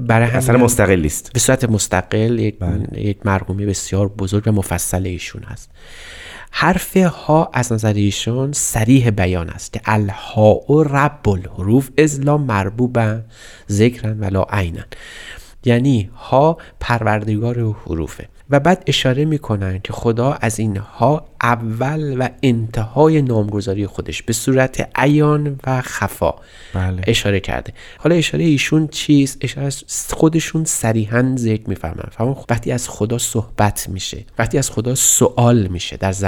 برای 0.00 0.30
اثر 0.30 0.56
مستقلی 0.56 1.06
است 1.06 1.32
به 1.32 1.40
صورت 1.40 1.64
مستقل 1.64 2.38
یک, 2.38 2.58
بله. 2.58 3.00
یک 3.00 3.18
مرحومی 3.24 3.66
بسیار 3.66 4.08
بزرگ 4.08 4.48
و 4.48 4.52
مفصل 4.52 5.06
ایشون 5.06 5.42
هست. 5.42 5.70
حرف 6.50 6.96
ها 6.96 7.50
از 7.52 7.72
نظر 7.72 7.92
ایشون 7.92 8.52
سریح 8.52 9.10
بیان 9.10 9.50
است 9.50 9.72
که 9.72 9.80
الها 9.84 10.72
و 10.72 10.82
رب 10.82 11.28
الحروف 11.28 11.90
ازلا 11.98 12.36
مربوبا 12.36 13.20
ذکرن 13.70 14.20
ولا 14.20 14.46
عینا 14.50 14.82
یعنی 15.64 16.10
ها 16.16 16.58
پروردگار 16.80 17.74
حروفه. 17.86 18.28
و 18.50 18.60
بعد 18.60 18.84
اشاره 18.86 19.24
می‌کنن 19.24 19.80
که 19.84 19.92
خدا 19.92 20.32
از 20.32 20.58
این 20.58 20.76
ها 20.76 21.26
اول 21.42 22.16
و 22.18 22.28
انتهای 22.42 23.22
نامگذاری 23.22 23.86
خودش 23.86 24.22
به 24.22 24.32
صورت 24.32 24.88
عیان 24.94 25.60
و 25.66 25.80
خفا 25.80 26.34
بله. 26.74 27.02
اشاره 27.06 27.40
کرده. 27.40 27.72
حالا 27.98 28.14
اشاره 28.14 28.44
ایشون 28.44 28.88
چیست؟ 28.88 29.38
اشاره 29.40 29.70
خودشون 30.10 30.64
صریحا 30.64 31.34
ذکر 31.38 31.68
میفرمن. 31.68 32.08
فرمان 32.10 32.36
وقتی 32.50 32.72
از 32.72 32.88
خدا 32.88 33.18
صحبت 33.18 33.88
میشه 33.88 34.24
وقتی 34.38 34.58
از 34.58 34.70
خدا 34.70 34.94
سوال 34.94 35.66
میشه 35.66 35.96
در, 35.96 36.12
ز- 36.12 36.24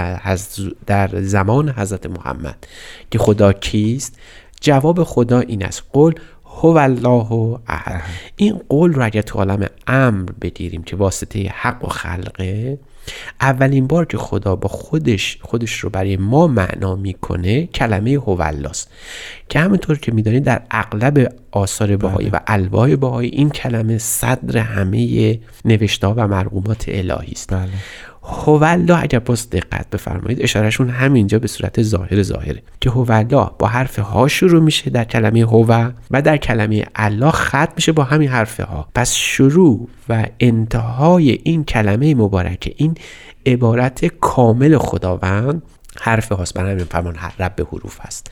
در 0.86 1.20
زمان 1.22 1.68
حضرت 1.68 2.06
محمد 2.06 2.66
که 3.10 3.18
خدا 3.18 3.52
کیست 3.52 4.18
جواب 4.60 5.04
خدا 5.04 5.40
این 5.40 5.64
است. 5.64 5.82
قول 5.92 6.14
هو 6.50 6.76
الله 6.76 7.58
احد. 7.66 8.02
این 8.36 8.60
قول 8.68 8.92
رو 8.92 9.04
اگر 9.04 9.22
تو 9.22 9.38
عالم 9.38 9.66
امر 9.86 10.30
بگیریم 10.40 10.82
که 10.82 10.96
واسطه 10.96 11.52
حق 11.54 11.84
و 11.84 11.88
خلقه 11.88 12.78
اولین 13.40 13.86
بار 13.86 14.04
که 14.04 14.18
خدا 14.18 14.56
با 14.56 14.68
خودش 14.68 15.38
خودش 15.42 15.78
رو 15.78 15.90
برای 15.90 16.16
ما 16.16 16.46
معنا 16.46 16.96
می‌کنه 16.96 17.66
کلمه 17.66 18.14
هو 18.14 18.36
الله 18.40 18.68
است 18.68 18.90
که 19.48 19.58
همونطور 19.58 19.98
که 19.98 20.12
می‌دانید 20.12 20.44
در 20.44 20.62
اغلب 20.70 21.34
آثار 21.50 21.96
بهایی 21.96 22.28
و 22.28 22.40
الواح 22.46 22.96
بهایی 22.96 23.30
این 23.30 23.50
کلمه 23.50 23.98
صدر 23.98 24.58
همه 24.58 25.38
نوشته 25.64 26.06
و 26.06 26.26
مرقومات 26.26 26.84
الهی 26.88 27.32
است. 27.32 27.54
هوالله 28.30 29.02
اگر 29.02 29.18
باز 29.18 29.50
دقت 29.50 29.90
بفرمایید 29.90 30.42
اشارهشون 30.42 30.88
همینجا 30.88 31.38
به 31.38 31.46
صورت 31.46 31.82
ظاهر 31.82 32.22
ظاهره 32.22 32.62
که 32.80 32.90
هوالله 32.90 33.50
با 33.58 33.66
حرف 33.66 33.98
ها 33.98 34.28
شروع 34.28 34.62
میشه 34.62 34.90
در 34.90 35.04
کلمه 35.04 35.42
هو 35.42 35.90
و 36.10 36.22
در 36.22 36.36
کلمه 36.36 36.84
الله 36.94 37.30
ختم 37.30 37.72
میشه 37.76 37.92
با 37.92 38.04
همین 38.04 38.28
حرف 38.28 38.60
ها. 38.60 38.88
پس 38.94 39.14
شروع 39.14 39.88
و 40.08 40.26
انتهای 40.40 41.38
این 41.42 41.64
کلمه 41.64 42.14
مبارکه 42.14 42.74
این 42.76 42.94
عبارت 43.46 44.06
کامل 44.06 44.78
خداوند 44.78 45.62
حرف 45.98 46.32
هاست 46.32 46.54
برای 46.54 46.72
همین 46.72 46.84
فرمان 46.84 47.16
رب 47.38 47.68
حروف 47.72 47.98
هست 48.00 48.30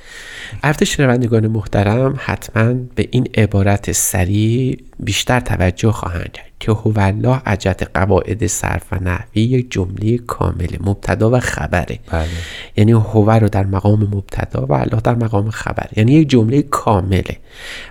البته 0.63 0.85
شنوندگان 0.85 1.47
محترم 1.47 2.15
حتما 2.19 2.75
به 2.95 3.09
این 3.11 3.29
عبارت 3.37 3.93
سریع 3.93 4.79
بیشتر 5.01 5.41
توجه 5.41 5.93
خواهند 5.93 6.33
کرد 6.33 6.49
که 6.61 6.73
هو 6.73 6.93
الله 6.97 7.43
عجت 7.47 7.91
قواعد 7.95 8.47
صرف 8.47 8.83
و 8.93 8.97
نحوی 9.01 9.43
یک 9.43 9.71
جمله 9.71 10.19
کامل 10.19 10.77
مبتدا 10.81 11.31
و 11.31 11.41
خبره. 11.41 11.99
بله. 12.11 12.29
یعنی 12.77 12.93
هو 12.93 13.31
رو 13.31 13.49
در 13.49 13.67
مقام 13.67 14.01
مبتدا 14.03 14.67
و 14.67 14.73
الله 14.73 15.01
در 15.01 15.15
مقام 15.15 15.51
خبر. 15.51 15.87
یعنی 15.97 16.13
یک 16.13 16.29
جمله 16.29 16.63
کامله. 16.63 17.37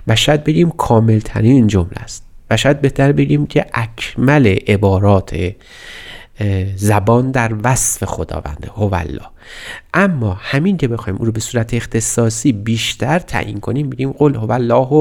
و 0.06 0.16
شاید 0.16 0.44
بگیم 0.44 0.70
کامل 0.70 1.18
ترین 1.18 1.66
جمله 1.66 1.98
است. 1.98 2.24
و 2.50 2.56
شاید 2.56 2.80
بهتر 2.80 3.12
بگیم 3.12 3.46
که 3.46 3.66
اکمل 3.74 4.46
عبارات 4.46 5.54
زبان 6.76 7.30
در 7.30 7.52
وصف 7.64 8.04
خداونده 8.04 8.68
هو 8.68 8.94
الله 8.94 9.26
اما 9.94 10.36
همین 10.40 10.76
که 10.76 10.88
بخوایم 10.88 11.18
او 11.18 11.24
رو 11.24 11.32
به 11.32 11.40
صورت 11.40 11.74
اختصاصی 11.74 12.52
بیشتر 12.52 13.18
تعیین 13.18 13.60
کنیم 13.60 13.90
بگیم 13.90 14.12
قل 14.12 14.34
هو 14.34 14.52
الله 14.52 14.92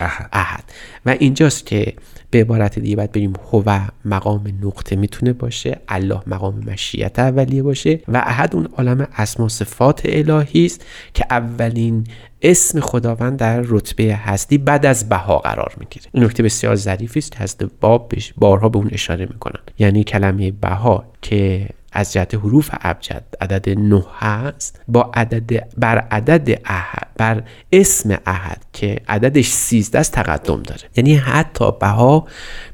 احد. 0.00 0.28
احد. 0.32 0.64
و 1.06 1.10
اینجاست 1.10 1.66
که 1.66 1.94
به 2.30 2.40
عبارت 2.40 2.78
دیگه 2.78 2.96
باید 2.96 3.12
بریم 3.12 3.32
هو 3.52 3.80
مقام 4.04 4.58
نقطه 4.62 4.96
می‌تونه 4.96 5.32
باشه 5.32 5.80
الله 5.88 6.20
مقام 6.26 6.64
مشیت 6.66 7.18
اولیه 7.18 7.62
باشه 7.62 8.00
و 8.08 8.16
احد 8.16 8.56
اون 8.56 8.68
عالم 8.76 9.08
اسما 9.16 9.46
و 9.46 9.48
صفات 9.48 10.00
الهی 10.04 10.66
است 10.66 10.84
که 11.14 11.24
اولین 11.30 12.06
اسم 12.42 12.80
خداوند 12.80 13.38
در 13.38 13.60
رتبه 13.60 14.14
هستی 14.14 14.58
بعد 14.58 14.86
از 14.86 15.08
بها 15.08 15.38
قرار 15.38 15.74
می‌گیره. 15.78 16.06
این 16.12 16.24
نکته 16.24 16.42
بسیار 16.42 16.74
ظریفی 16.74 17.18
است 17.18 17.32
که 17.32 17.38
حضرت 17.38 17.70
باب 17.80 18.12
بارها 18.36 18.68
به 18.68 18.78
اون 18.78 18.88
اشاره 18.92 19.26
می‌کنن. 19.26 19.60
یعنی 19.78 20.04
کلمه 20.04 20.50
بها 20.50 21.04
که 21.22 21.68
از 21.94 22.12
جهت 22.12 22.34
حروف 22.34 22.70
ابجد 22.80 23.24
عدد 23.40 23.68
نه 23.78 24.04
هست 24.18 24.80
با 24.88 25.10
عدد 25.14 25.68
بر 25.78 25.98
عدد 25.98 26.60
احد 26.64 27.08
بر 27.16 27.42
اسم 27.72 28.18
احد 28.26 28.64
که 28.72 29.00
عددش 29.08 29.48
13 29.48 29.98
است 29.98 30.12
تقدم 30.12 30.62
داره. 30.62 30.82
یعنی 30.96 31.14
حتی 31.14 31.72
بها 31.80 32.26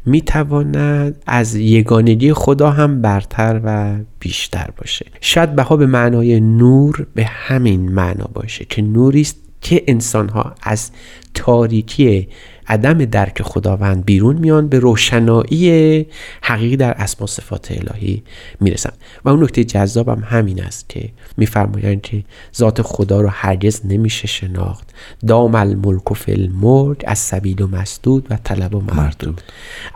می‌تواند 0.07 1.23
از 1.27 1.55
یگانگی 1.55 2.33
خدا 2.33 2.71
هم 2.71 3.03
برتر 3.03 3.61
و 3.65 3.99
بیشتر 4.21 4.71
باشه. 4.77 5.07
شاید 5.21 5.57
بها 5.57 5.77
به 5.77 5.87
معنای 5.87 6.41
نور 6.41 7.07
به 7.15 7.25
همین 7.25 7.93
معنا 7.93 8.29
باشه 8.35 8.65
که 8.65 8.83
نوری 8.83 9.21
است 9.21 9.37
که 9.61 9.85
انسان 9.89 10.29
ها 10.29 10.55
از 10.63 10.91
تاریکی 11.35 12.29
عدم 12.67 13.05
درک 13.05 13.43
خداوند 13.43 14.05
بیرون 14.05 14.37
میان 14.37 14.69
به 14.69 14.79
روشنایی 14.79 16.07
حقیقی 16.43 16.77
در 16.77 16.93
اسما 16.93 17.27
صفات 17.27 17.71
الهی 17.71 18.23
می‌رسن. 18.61 18.93
و 19.25 19.29
اون 19.29 19.43
نکته 19.43 19.65
جذابم 19.65 20.23
همین 20.27 20.63
است 20.63 20.89
که 20.89 21.09
میفرمایند 21.37 22.03
که 22.03 22.25
ذات 22.57 22.83
خدا 22.83 23.21
رو 23.21 23.29
هرگز 23.29 23.81
نمیشه 23.85 24.27
شناخت. 24.27 24.95
دام 25.27 25.55
الملک 25.55 26.11
و 26.11 26.15
الملک 26.29 27.05
از 27.07 27.19
سبیل 27.19 27.63
و 27.63 27.67
مسدود 27.67 28.27
و 28.31 28.39
طلب 28.45 28.75
و 28.75 28.81
مردود. 28.81 29.41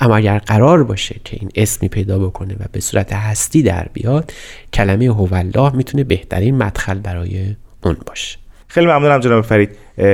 اما 0.00 0.16
اگر 0.16 0.38
قرار 0.38 0.84
باشه 0.84 1.16
که 1.24 1.36
این 1.40 1.50
اسمی 1.54 1.88
پیدا 1.88 2.18
بکنه 2.18 2.54
و 2.54 2.64
به 2.72 2.80
صورت 2.80 3.12
هستی 3.12 3.62
در 3.62 3.86
بیاد 3.92 4.32
کلمه 4.72 5.06
هو 5.06 5.28
الله 5.32 5.76
می‌تونه 5.76 6.04
بهترین 6.04 6.56
مدخل 6.56 6.98
برای 6.98 7.56
اون 7.82 7.96
باشه. 8.06 8.38
خیلی 8.68 8.86
ممنونم 8.86 9.20
جناب 9.20 9.44
فرید. 9.44 9.70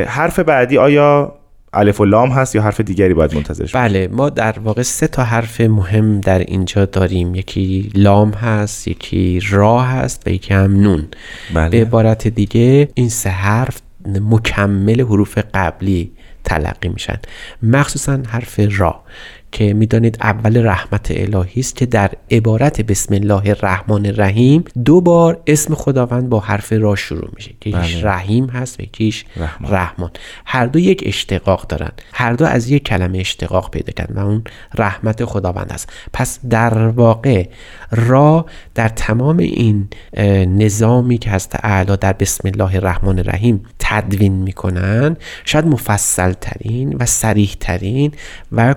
حرف 0.07 0.39
بعدی 0.39 0.79
آیا 0.79 1.40
الف 1.73 2.01
و 2.01 2.05
لام 2.05 2.31
هست 2.31 2.55
یا 2.55 2.63
حرف 2.63 2.81
دیگری 2.81 3.15
باید 3.15 3.35
منتظرش؟ 3.35 3.77
بله 3.77 4.09
ما 4.09 4.31
در 4.31 4.59
واقع 4.59 4.83
سه 4.83 5.07
تا 5.07 5.25
حرف 5.25 5.61
مهم 5.61 6.21
در 6.21 6.39
اینجا 6.39 6.85
داریم 6.85 7.35
یکی 7.35 7.91
لام 7.95 8.31
هست 8.31 8.89
یکی 8.89 9.41
را 9.51 9.83
هست 9.83 10.23
و 10.27 10.31
یکی 10.31 10.55
هم 10.55 10.81
نون 10.81 11.09
بله. 11.55 11.71
به 11.71 11.81
عبارت 11.81 12.29
دیگه 12.29 12.89
این 12.95 13.09
سه 13.09 13.31
حرف 13.31 13.81
مکمل 14.07 15.01
حروف 15.01 15.39
قبلی 15.55 16.13
تلقی 16.45 16.89
میشن 16.89 17.19
مخصوصا 17.63 18.19
حرف 18.29 18.61
را 18.79 19.03
که 19.53 19.75
می‌دانید 19.75 20.19
اول 20.21 20.67
رحمت 20.67 21.11
الهی 21.11 21.61
است 21.61 21.77
که 21.77 21.87
در 21.87 22.11
عبارت 22.31 22.81
بسم 22.81 23.15
الله 23.15 23.43
الرحمن 23.47 24.07
الرحیم 24.07 24.65
دو 24.85 25.01
بار 25.01 25.41
اسم 25.47 25.75
خداوند 25.75 26.29
با 26.29 26.41
حرف 26.41 26.73
را 26.73 26.97
شروع 26.97 27.31
میشه 27.35 27.51
که 27.61 27.71
یکیش 27.71 27.97
بله. 27.97 28.05
رحیم 28.05 28.47
هست 28.47 28.81
و 28.81 28.83
یکیش 28.83 29.25
رحمان. 29.37 29.73
رحمان 29.73 30.11
هر 30.45 30.67
دو 30.67 30.79
یک 30.79 31.03
اشتقاق 31.07 31.67
دارن 31.67 31.91
هر 32.13 32.33
دو 32.33 32.45
از 32.45 32.71
یک 32.71 32.85
کلمه 32.85 33.19
اشتقاق 33.19 33.71
پیدا 33.71 33.93
کردن 33.93 34.23
و 34.23 34.27
اون 34.27 34.45
رحمت 34.79 35.25
خداوند 35.25 35.73
است 35.73 35.93
پس 36.13 36.39
در 36.51 36.89
واقع 36.89 37.49
را 37.91 38.47
در 38.75 38.89
تمام 38.89 39.39
این 39.39 39.89
نظامی 40.57 41.19
که 41.19 41.31
هست 41.31 41.57
اعلا 41.63 41.97
در 41.97 42.13
بسم 42.13 42.49
الله 42.49 42.75
الرحمن 42.75 43.19
الرحیم 43.19 43.65
تدوین 43.79 44.33
می‌کنن 44.33 45.17
شاید 45.45 45.67
مفصل 45.67 46.33
ترین 46.33 46.97
و 47.01 47.07
سریح 47.07 47.57
ترین 47.61 48.13
و 48.53 48.75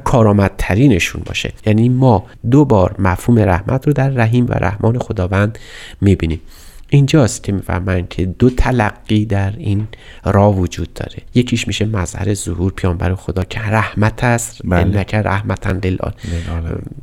کارآمدترینشون 0.68 1.22
باشه. 1.26 1.54
یعنی 1.66 1.90
ما 1.90 2.26
دو 2.52 2.66
بار 2.66 2.96
مفهوم 3.00 3.40
رحمت 3.40 3.88
رو 3.88 3.94
در 3.94 4.10
رحیم 4.10 4.46
و 4.46 4.54
رحمان 4.54 5.00
خداوند 5.00 5.60
می‌بینیم. 6.02 6.42
اینجاست 6.90 7.44
که 7.44 7.52
می‌فهمن 7.52 8.08
که 8.10 8.26
دو 8.26 8.50
تلقی 8.50 9.26
در 9.26 9.54
این 9.58 9.88
را 10.24 10.52
وجود 10.52 10.94
داره. 10.94 11.18
یکیش 11.36 11.68
میشه 11.68 11.86
مظهر 11.86 12.34
ظهور 12.34 12.72
پیامبر 12.72 13.16
خدا 13.16 13.44
که 13.44 13.60
رحمت 13.60 14.24
است. 14.24 14.62
بله. 14.64 14.80
انک 14.80 15.16
رحمتا 15.16 15.70
للعال- 15.72 16.14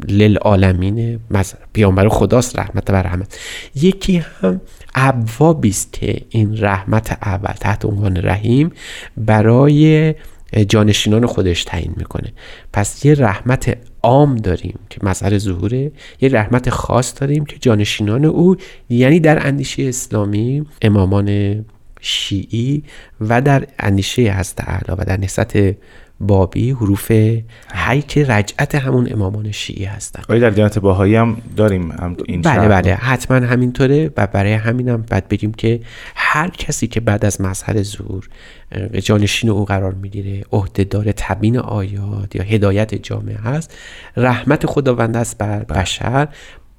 للعالمین. 0.09 1.21
پیامبر 1.73 2.09
خداست 2.09 2.59
رحمت 2.59 2.91
و 2.91 2.95
رحمت. 2.95 3.39
یکی 3.75 4.23
هم 4.41 4.61
ابوابی 4.95 5.69
است 5.69 5.93
که 5.93 6.21
این 6.29 6.57
رحمت 6.61 7.19
اول 7.23 7.53
تحت 7.53 7.85
عنوان 7.85 8.17
رحیم 8.17 8.73
برای 9.17 10.15
جانشینان 10.69 11.27
خودش 11.27 11.65
تعیین 11.65 11.95
می‌کنه. 11.97 12.33
پس 12.73 13.05
یه 13.05 13.15
رحمت 13.15 13.77
عام 14.03 14.37
داریم 14.37 14.79
که 14.91 14.99
مظهر 15.03 15.39
ظهوره 15.39 15.93
یه 16.21 16.29
رحمت 16.29 16.71
خاص 16.71 17.21
داریم 17.21 17.45
که 17.45 17.57
جانشینان 17.59 18.25
او 18.25 18.57
یعنی 18.89 19.21
در 19.21 19.47
اندیشه 19.47 19.83
اسلامی 19.83 20.67
امامان 20.83 21.65
شیعی 22.01 22.83
و 23.21 23.41
در 23.43 23.67
اندیشه 23.79 24.31
هست 24.31 24.61
اعلا 24.67 24.97
و 24.99 25.05
در 25.05 25.17
نسبت 25.17 25.77
بابی 26.21 26.71
حروف 26.71 27.11
حی 27.75 28.03
که 28.03 28.25
رجعت 28.25 28.75
همون 28.75 29.09
امامان 29.11 29.53
شیعی 29.53 29.85
هستن. 29.85 30.23
آیا 30.29 30.41
در 30.41 30.51
دیانت 30.51 30.79
باهایی 30.79 31.15
هم 31.15 31.37
داریم 31.57 31.91
هم 31.91 32.17
این 32.27 32.43
بله 32.43 32.69
بله. 32.69 32.95
حتما 32.95 33.37
همینطوره. 33.47 34.11
و 34.17 34.27
برای 34.27 34.53
همینم 34.53 35.05
بعد 35.11 35.29
بگیم 35.29 35.53
که 35.53 35.81
هر 36.15 36.49
کسی 36.49 36.87
که 36.87 37.01
بعد 37.01 37.25
از 37.25 37.41
مظهر 37.41 37.83
زور 37.83 38.29
جانشین 39.03 39.51
او 39.51 39.65
قرار 39.65 39.93
می‌گیره 39.95 40.45
عهدهدار 40.53 41.13
تبیین 41.17 41.59
آیات 41.59 42.37
یا 42.37 42.43
هدایت 42.43 42.95
جامعه 42.95 43.37
هست 43.37 43.75
رحمت 44.17 44.67
خداوند 44.67 45.17
است 45.17 45.39
بر 45.39 45.59
بشر. 45.59 46.29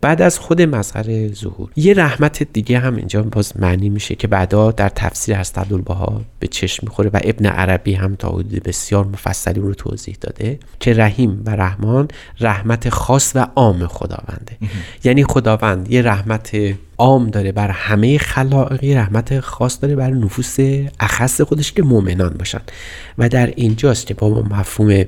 بعد 0.02 0.22
از 0.22 0.40
خود 0.40 0.62
مظهر 0.62 1.34
ظهور 1.34 1.70
یه 1.76 1.94
رحمت 1.94 2.44
دیگه 2.44 2.80
هم 2.80 2.96
اینجا 2.96 3.24
باز 3.24 3.54
معنی 3.60 3.90
میشه 3.90 4.16
که 4.16 4.28
بعدا 4.28 4.72
در 4.72 4.90
تفسیر 4.90 5.36
هست 5.36 5.58
عبدالبها 5.58 6.22
به 6.40 6.48
چشم 6.48 6.88
می‌خوره 6.88 7.10
و 7.14 7.20
ابن 7.24 7.46
عربی 7.46 7.94
هم 7.94 8.16
تا 8.16 8.30
حدود 8.30 8.64
بسیار 8.64 9.06
مفصلی 9.06 9.60
رو 9.60 9.74
توضیح 9.74 10.18
داده 10.22 10.60
که 10.80 10.94
رحیم 10.94 11.42
و 11.46 11.50
رحمان 11.50 12.08
رحمت 12.40 12.90
خاص 12.90 13.32
و 13.36 13.48
عام 13.56 13.88
خداونده. 13.88 14.58
یعنی 15.04 15.24
خداوند 15.24 15.92
یه 15.92 16.02
رحمت 16.02 16.58
عام 16.98 17.30
داره 17.30 17.52
بر 17.52 17.70
همه 17.70 18.18
خلائقی 18.18 18.94
رحمت 18.94 19.40
خاص 19.40 19.78
داره 19.82 19.96
بر 19.96 20.10
نفوس 20.10 20.58
اخص 21.00 21.42
خودش 21.42 21.72
که 21.72 21.84
مؤمنان 21.84 22.34
باشن. 22.40 22.62
و 23.18 23.30
در 23.30 23.54
اینجاست 23.56 24.08
که 24.08 24.14
با 24.14 24.30
مفهوم 24.30 25.06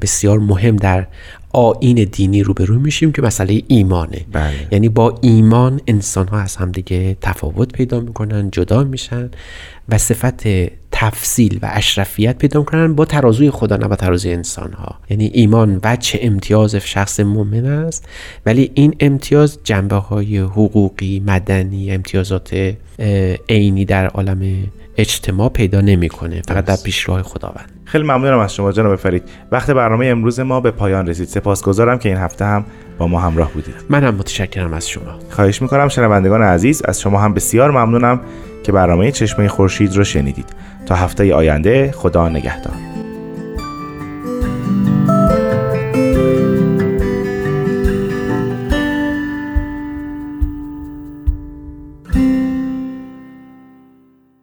بسیار 0.00 0.38
مهم 0.38 0.76
در 0.76 1.06
آین 1.52 2.08
دینی 2.12 2.42
روبرو 2.42 2.78
میشیم 2.78 3.12
که 3.12 3.22
مسئله 3.22 3.62
ایمانه. 3.68 4.24
بله. 4.32 4.68
یعنی 4.70 4.88
با 4.88 5.18
ایمان 5.22 5.80
انسان 5.86 6.28
ها 6.28 6.38
از 6.38 6.56
همدیگه 6.56 7.16
تفاوت 7.20 7.72
پیدا 7.72 8.00
می‌کنن 8.00 8.50
جدا 8.50 8.84
میشن 8.84 9.30
و 9.88 9.98
صفت 9.98 10.42
تفصیل 10.92 11.58
و 11.62 11.70
اشرفیت 11.72 12.38
پیدا 12.38 12.60
می‌کنن 12.60 12.94
با 12.94 13.04
ترازوی 13.04 13.50
خدا 13.50 13.76
نه 13.76 13.88
با 13.88 13.96
ترازوی 13.96 14.32
انسان 14.32 14.72
ها 14.72 14.94
یعنی 15.10 15.30
ایمان 15.34 15.80
چه 16.00 16.18
امتیاز 16.22 16.74
شخص 16.74 17.20
مؤمن 17.20 17.64
است؟ 17.64 18.04
ولی 18.46 18.70
این 18.74 18.94
امتیاز 19.00 19.58
جنبه 19.64 19.96
های 19.96 20.38
حقوقی 20.38 21.22
مدنی 21.26 21.90
امتیازات 21.90 22.74
عینی 23.48 23.84
در 23.84 24.06
عالم 24.06 24.54
اجتماع 24.96 25.48
پیدا 25.48 25.80
نمی‌کنه. 25.80 26.42
فقط 26.48 26.64
در 26.64 26.76
پیشراه 26.84 27.22
خداوند. 27.22 27.70
خیلی 27.88 28.04
ممنونم 28.04 28.38
از 28.38 28.54
شما 28.54 28.72
جناب 28.72 28.96
فرید. 28.96 29.22
وقت 29.52 29.70
برنامه 29.70 30.06
امروز 30.06 30.40
ما 30.40 30.60
به 30.60 30.70
پایان 30.70 31.06
رسید. 31.06 31.28
سپاسگزارم 31.28 31.98
که 31.98 32.08
این 32.08 32.18
هفته 32.18 32.44
هم 32.44 32.64
با 32.98 33.06
ما 33.06 33.20
همراه 33.20 33.52
بودید. 33.52 33.74
من 33.88 34.04
هم 34.04 34.14
متشکرم 34.14 34.72
از 34.72 34.88
شما. 34.88 35.18
خواهش 35.30 35.62
می‌کنم 35.62 35.88
شنوندگان 35.88 36.42
عزیز 36.42 36.82
از 36.84 37.00
شما 37.00 37.18
هم 37.18 37.34
بسیار 37.34 37.70
ممنونم 37.70 38.20
که 38.62 38.72
برنامه 38.72 39.12
چشمه 39.12 39.48
خورشید 39.48 39.96
رو 39.96 40.04
شنیدید. 40.04 40.46
تا 40.86 40.94
هفته 40.94 41.34
آینده 41.34 41.92
خدا 41.92 42.28
نگهدار. 42.28 42.87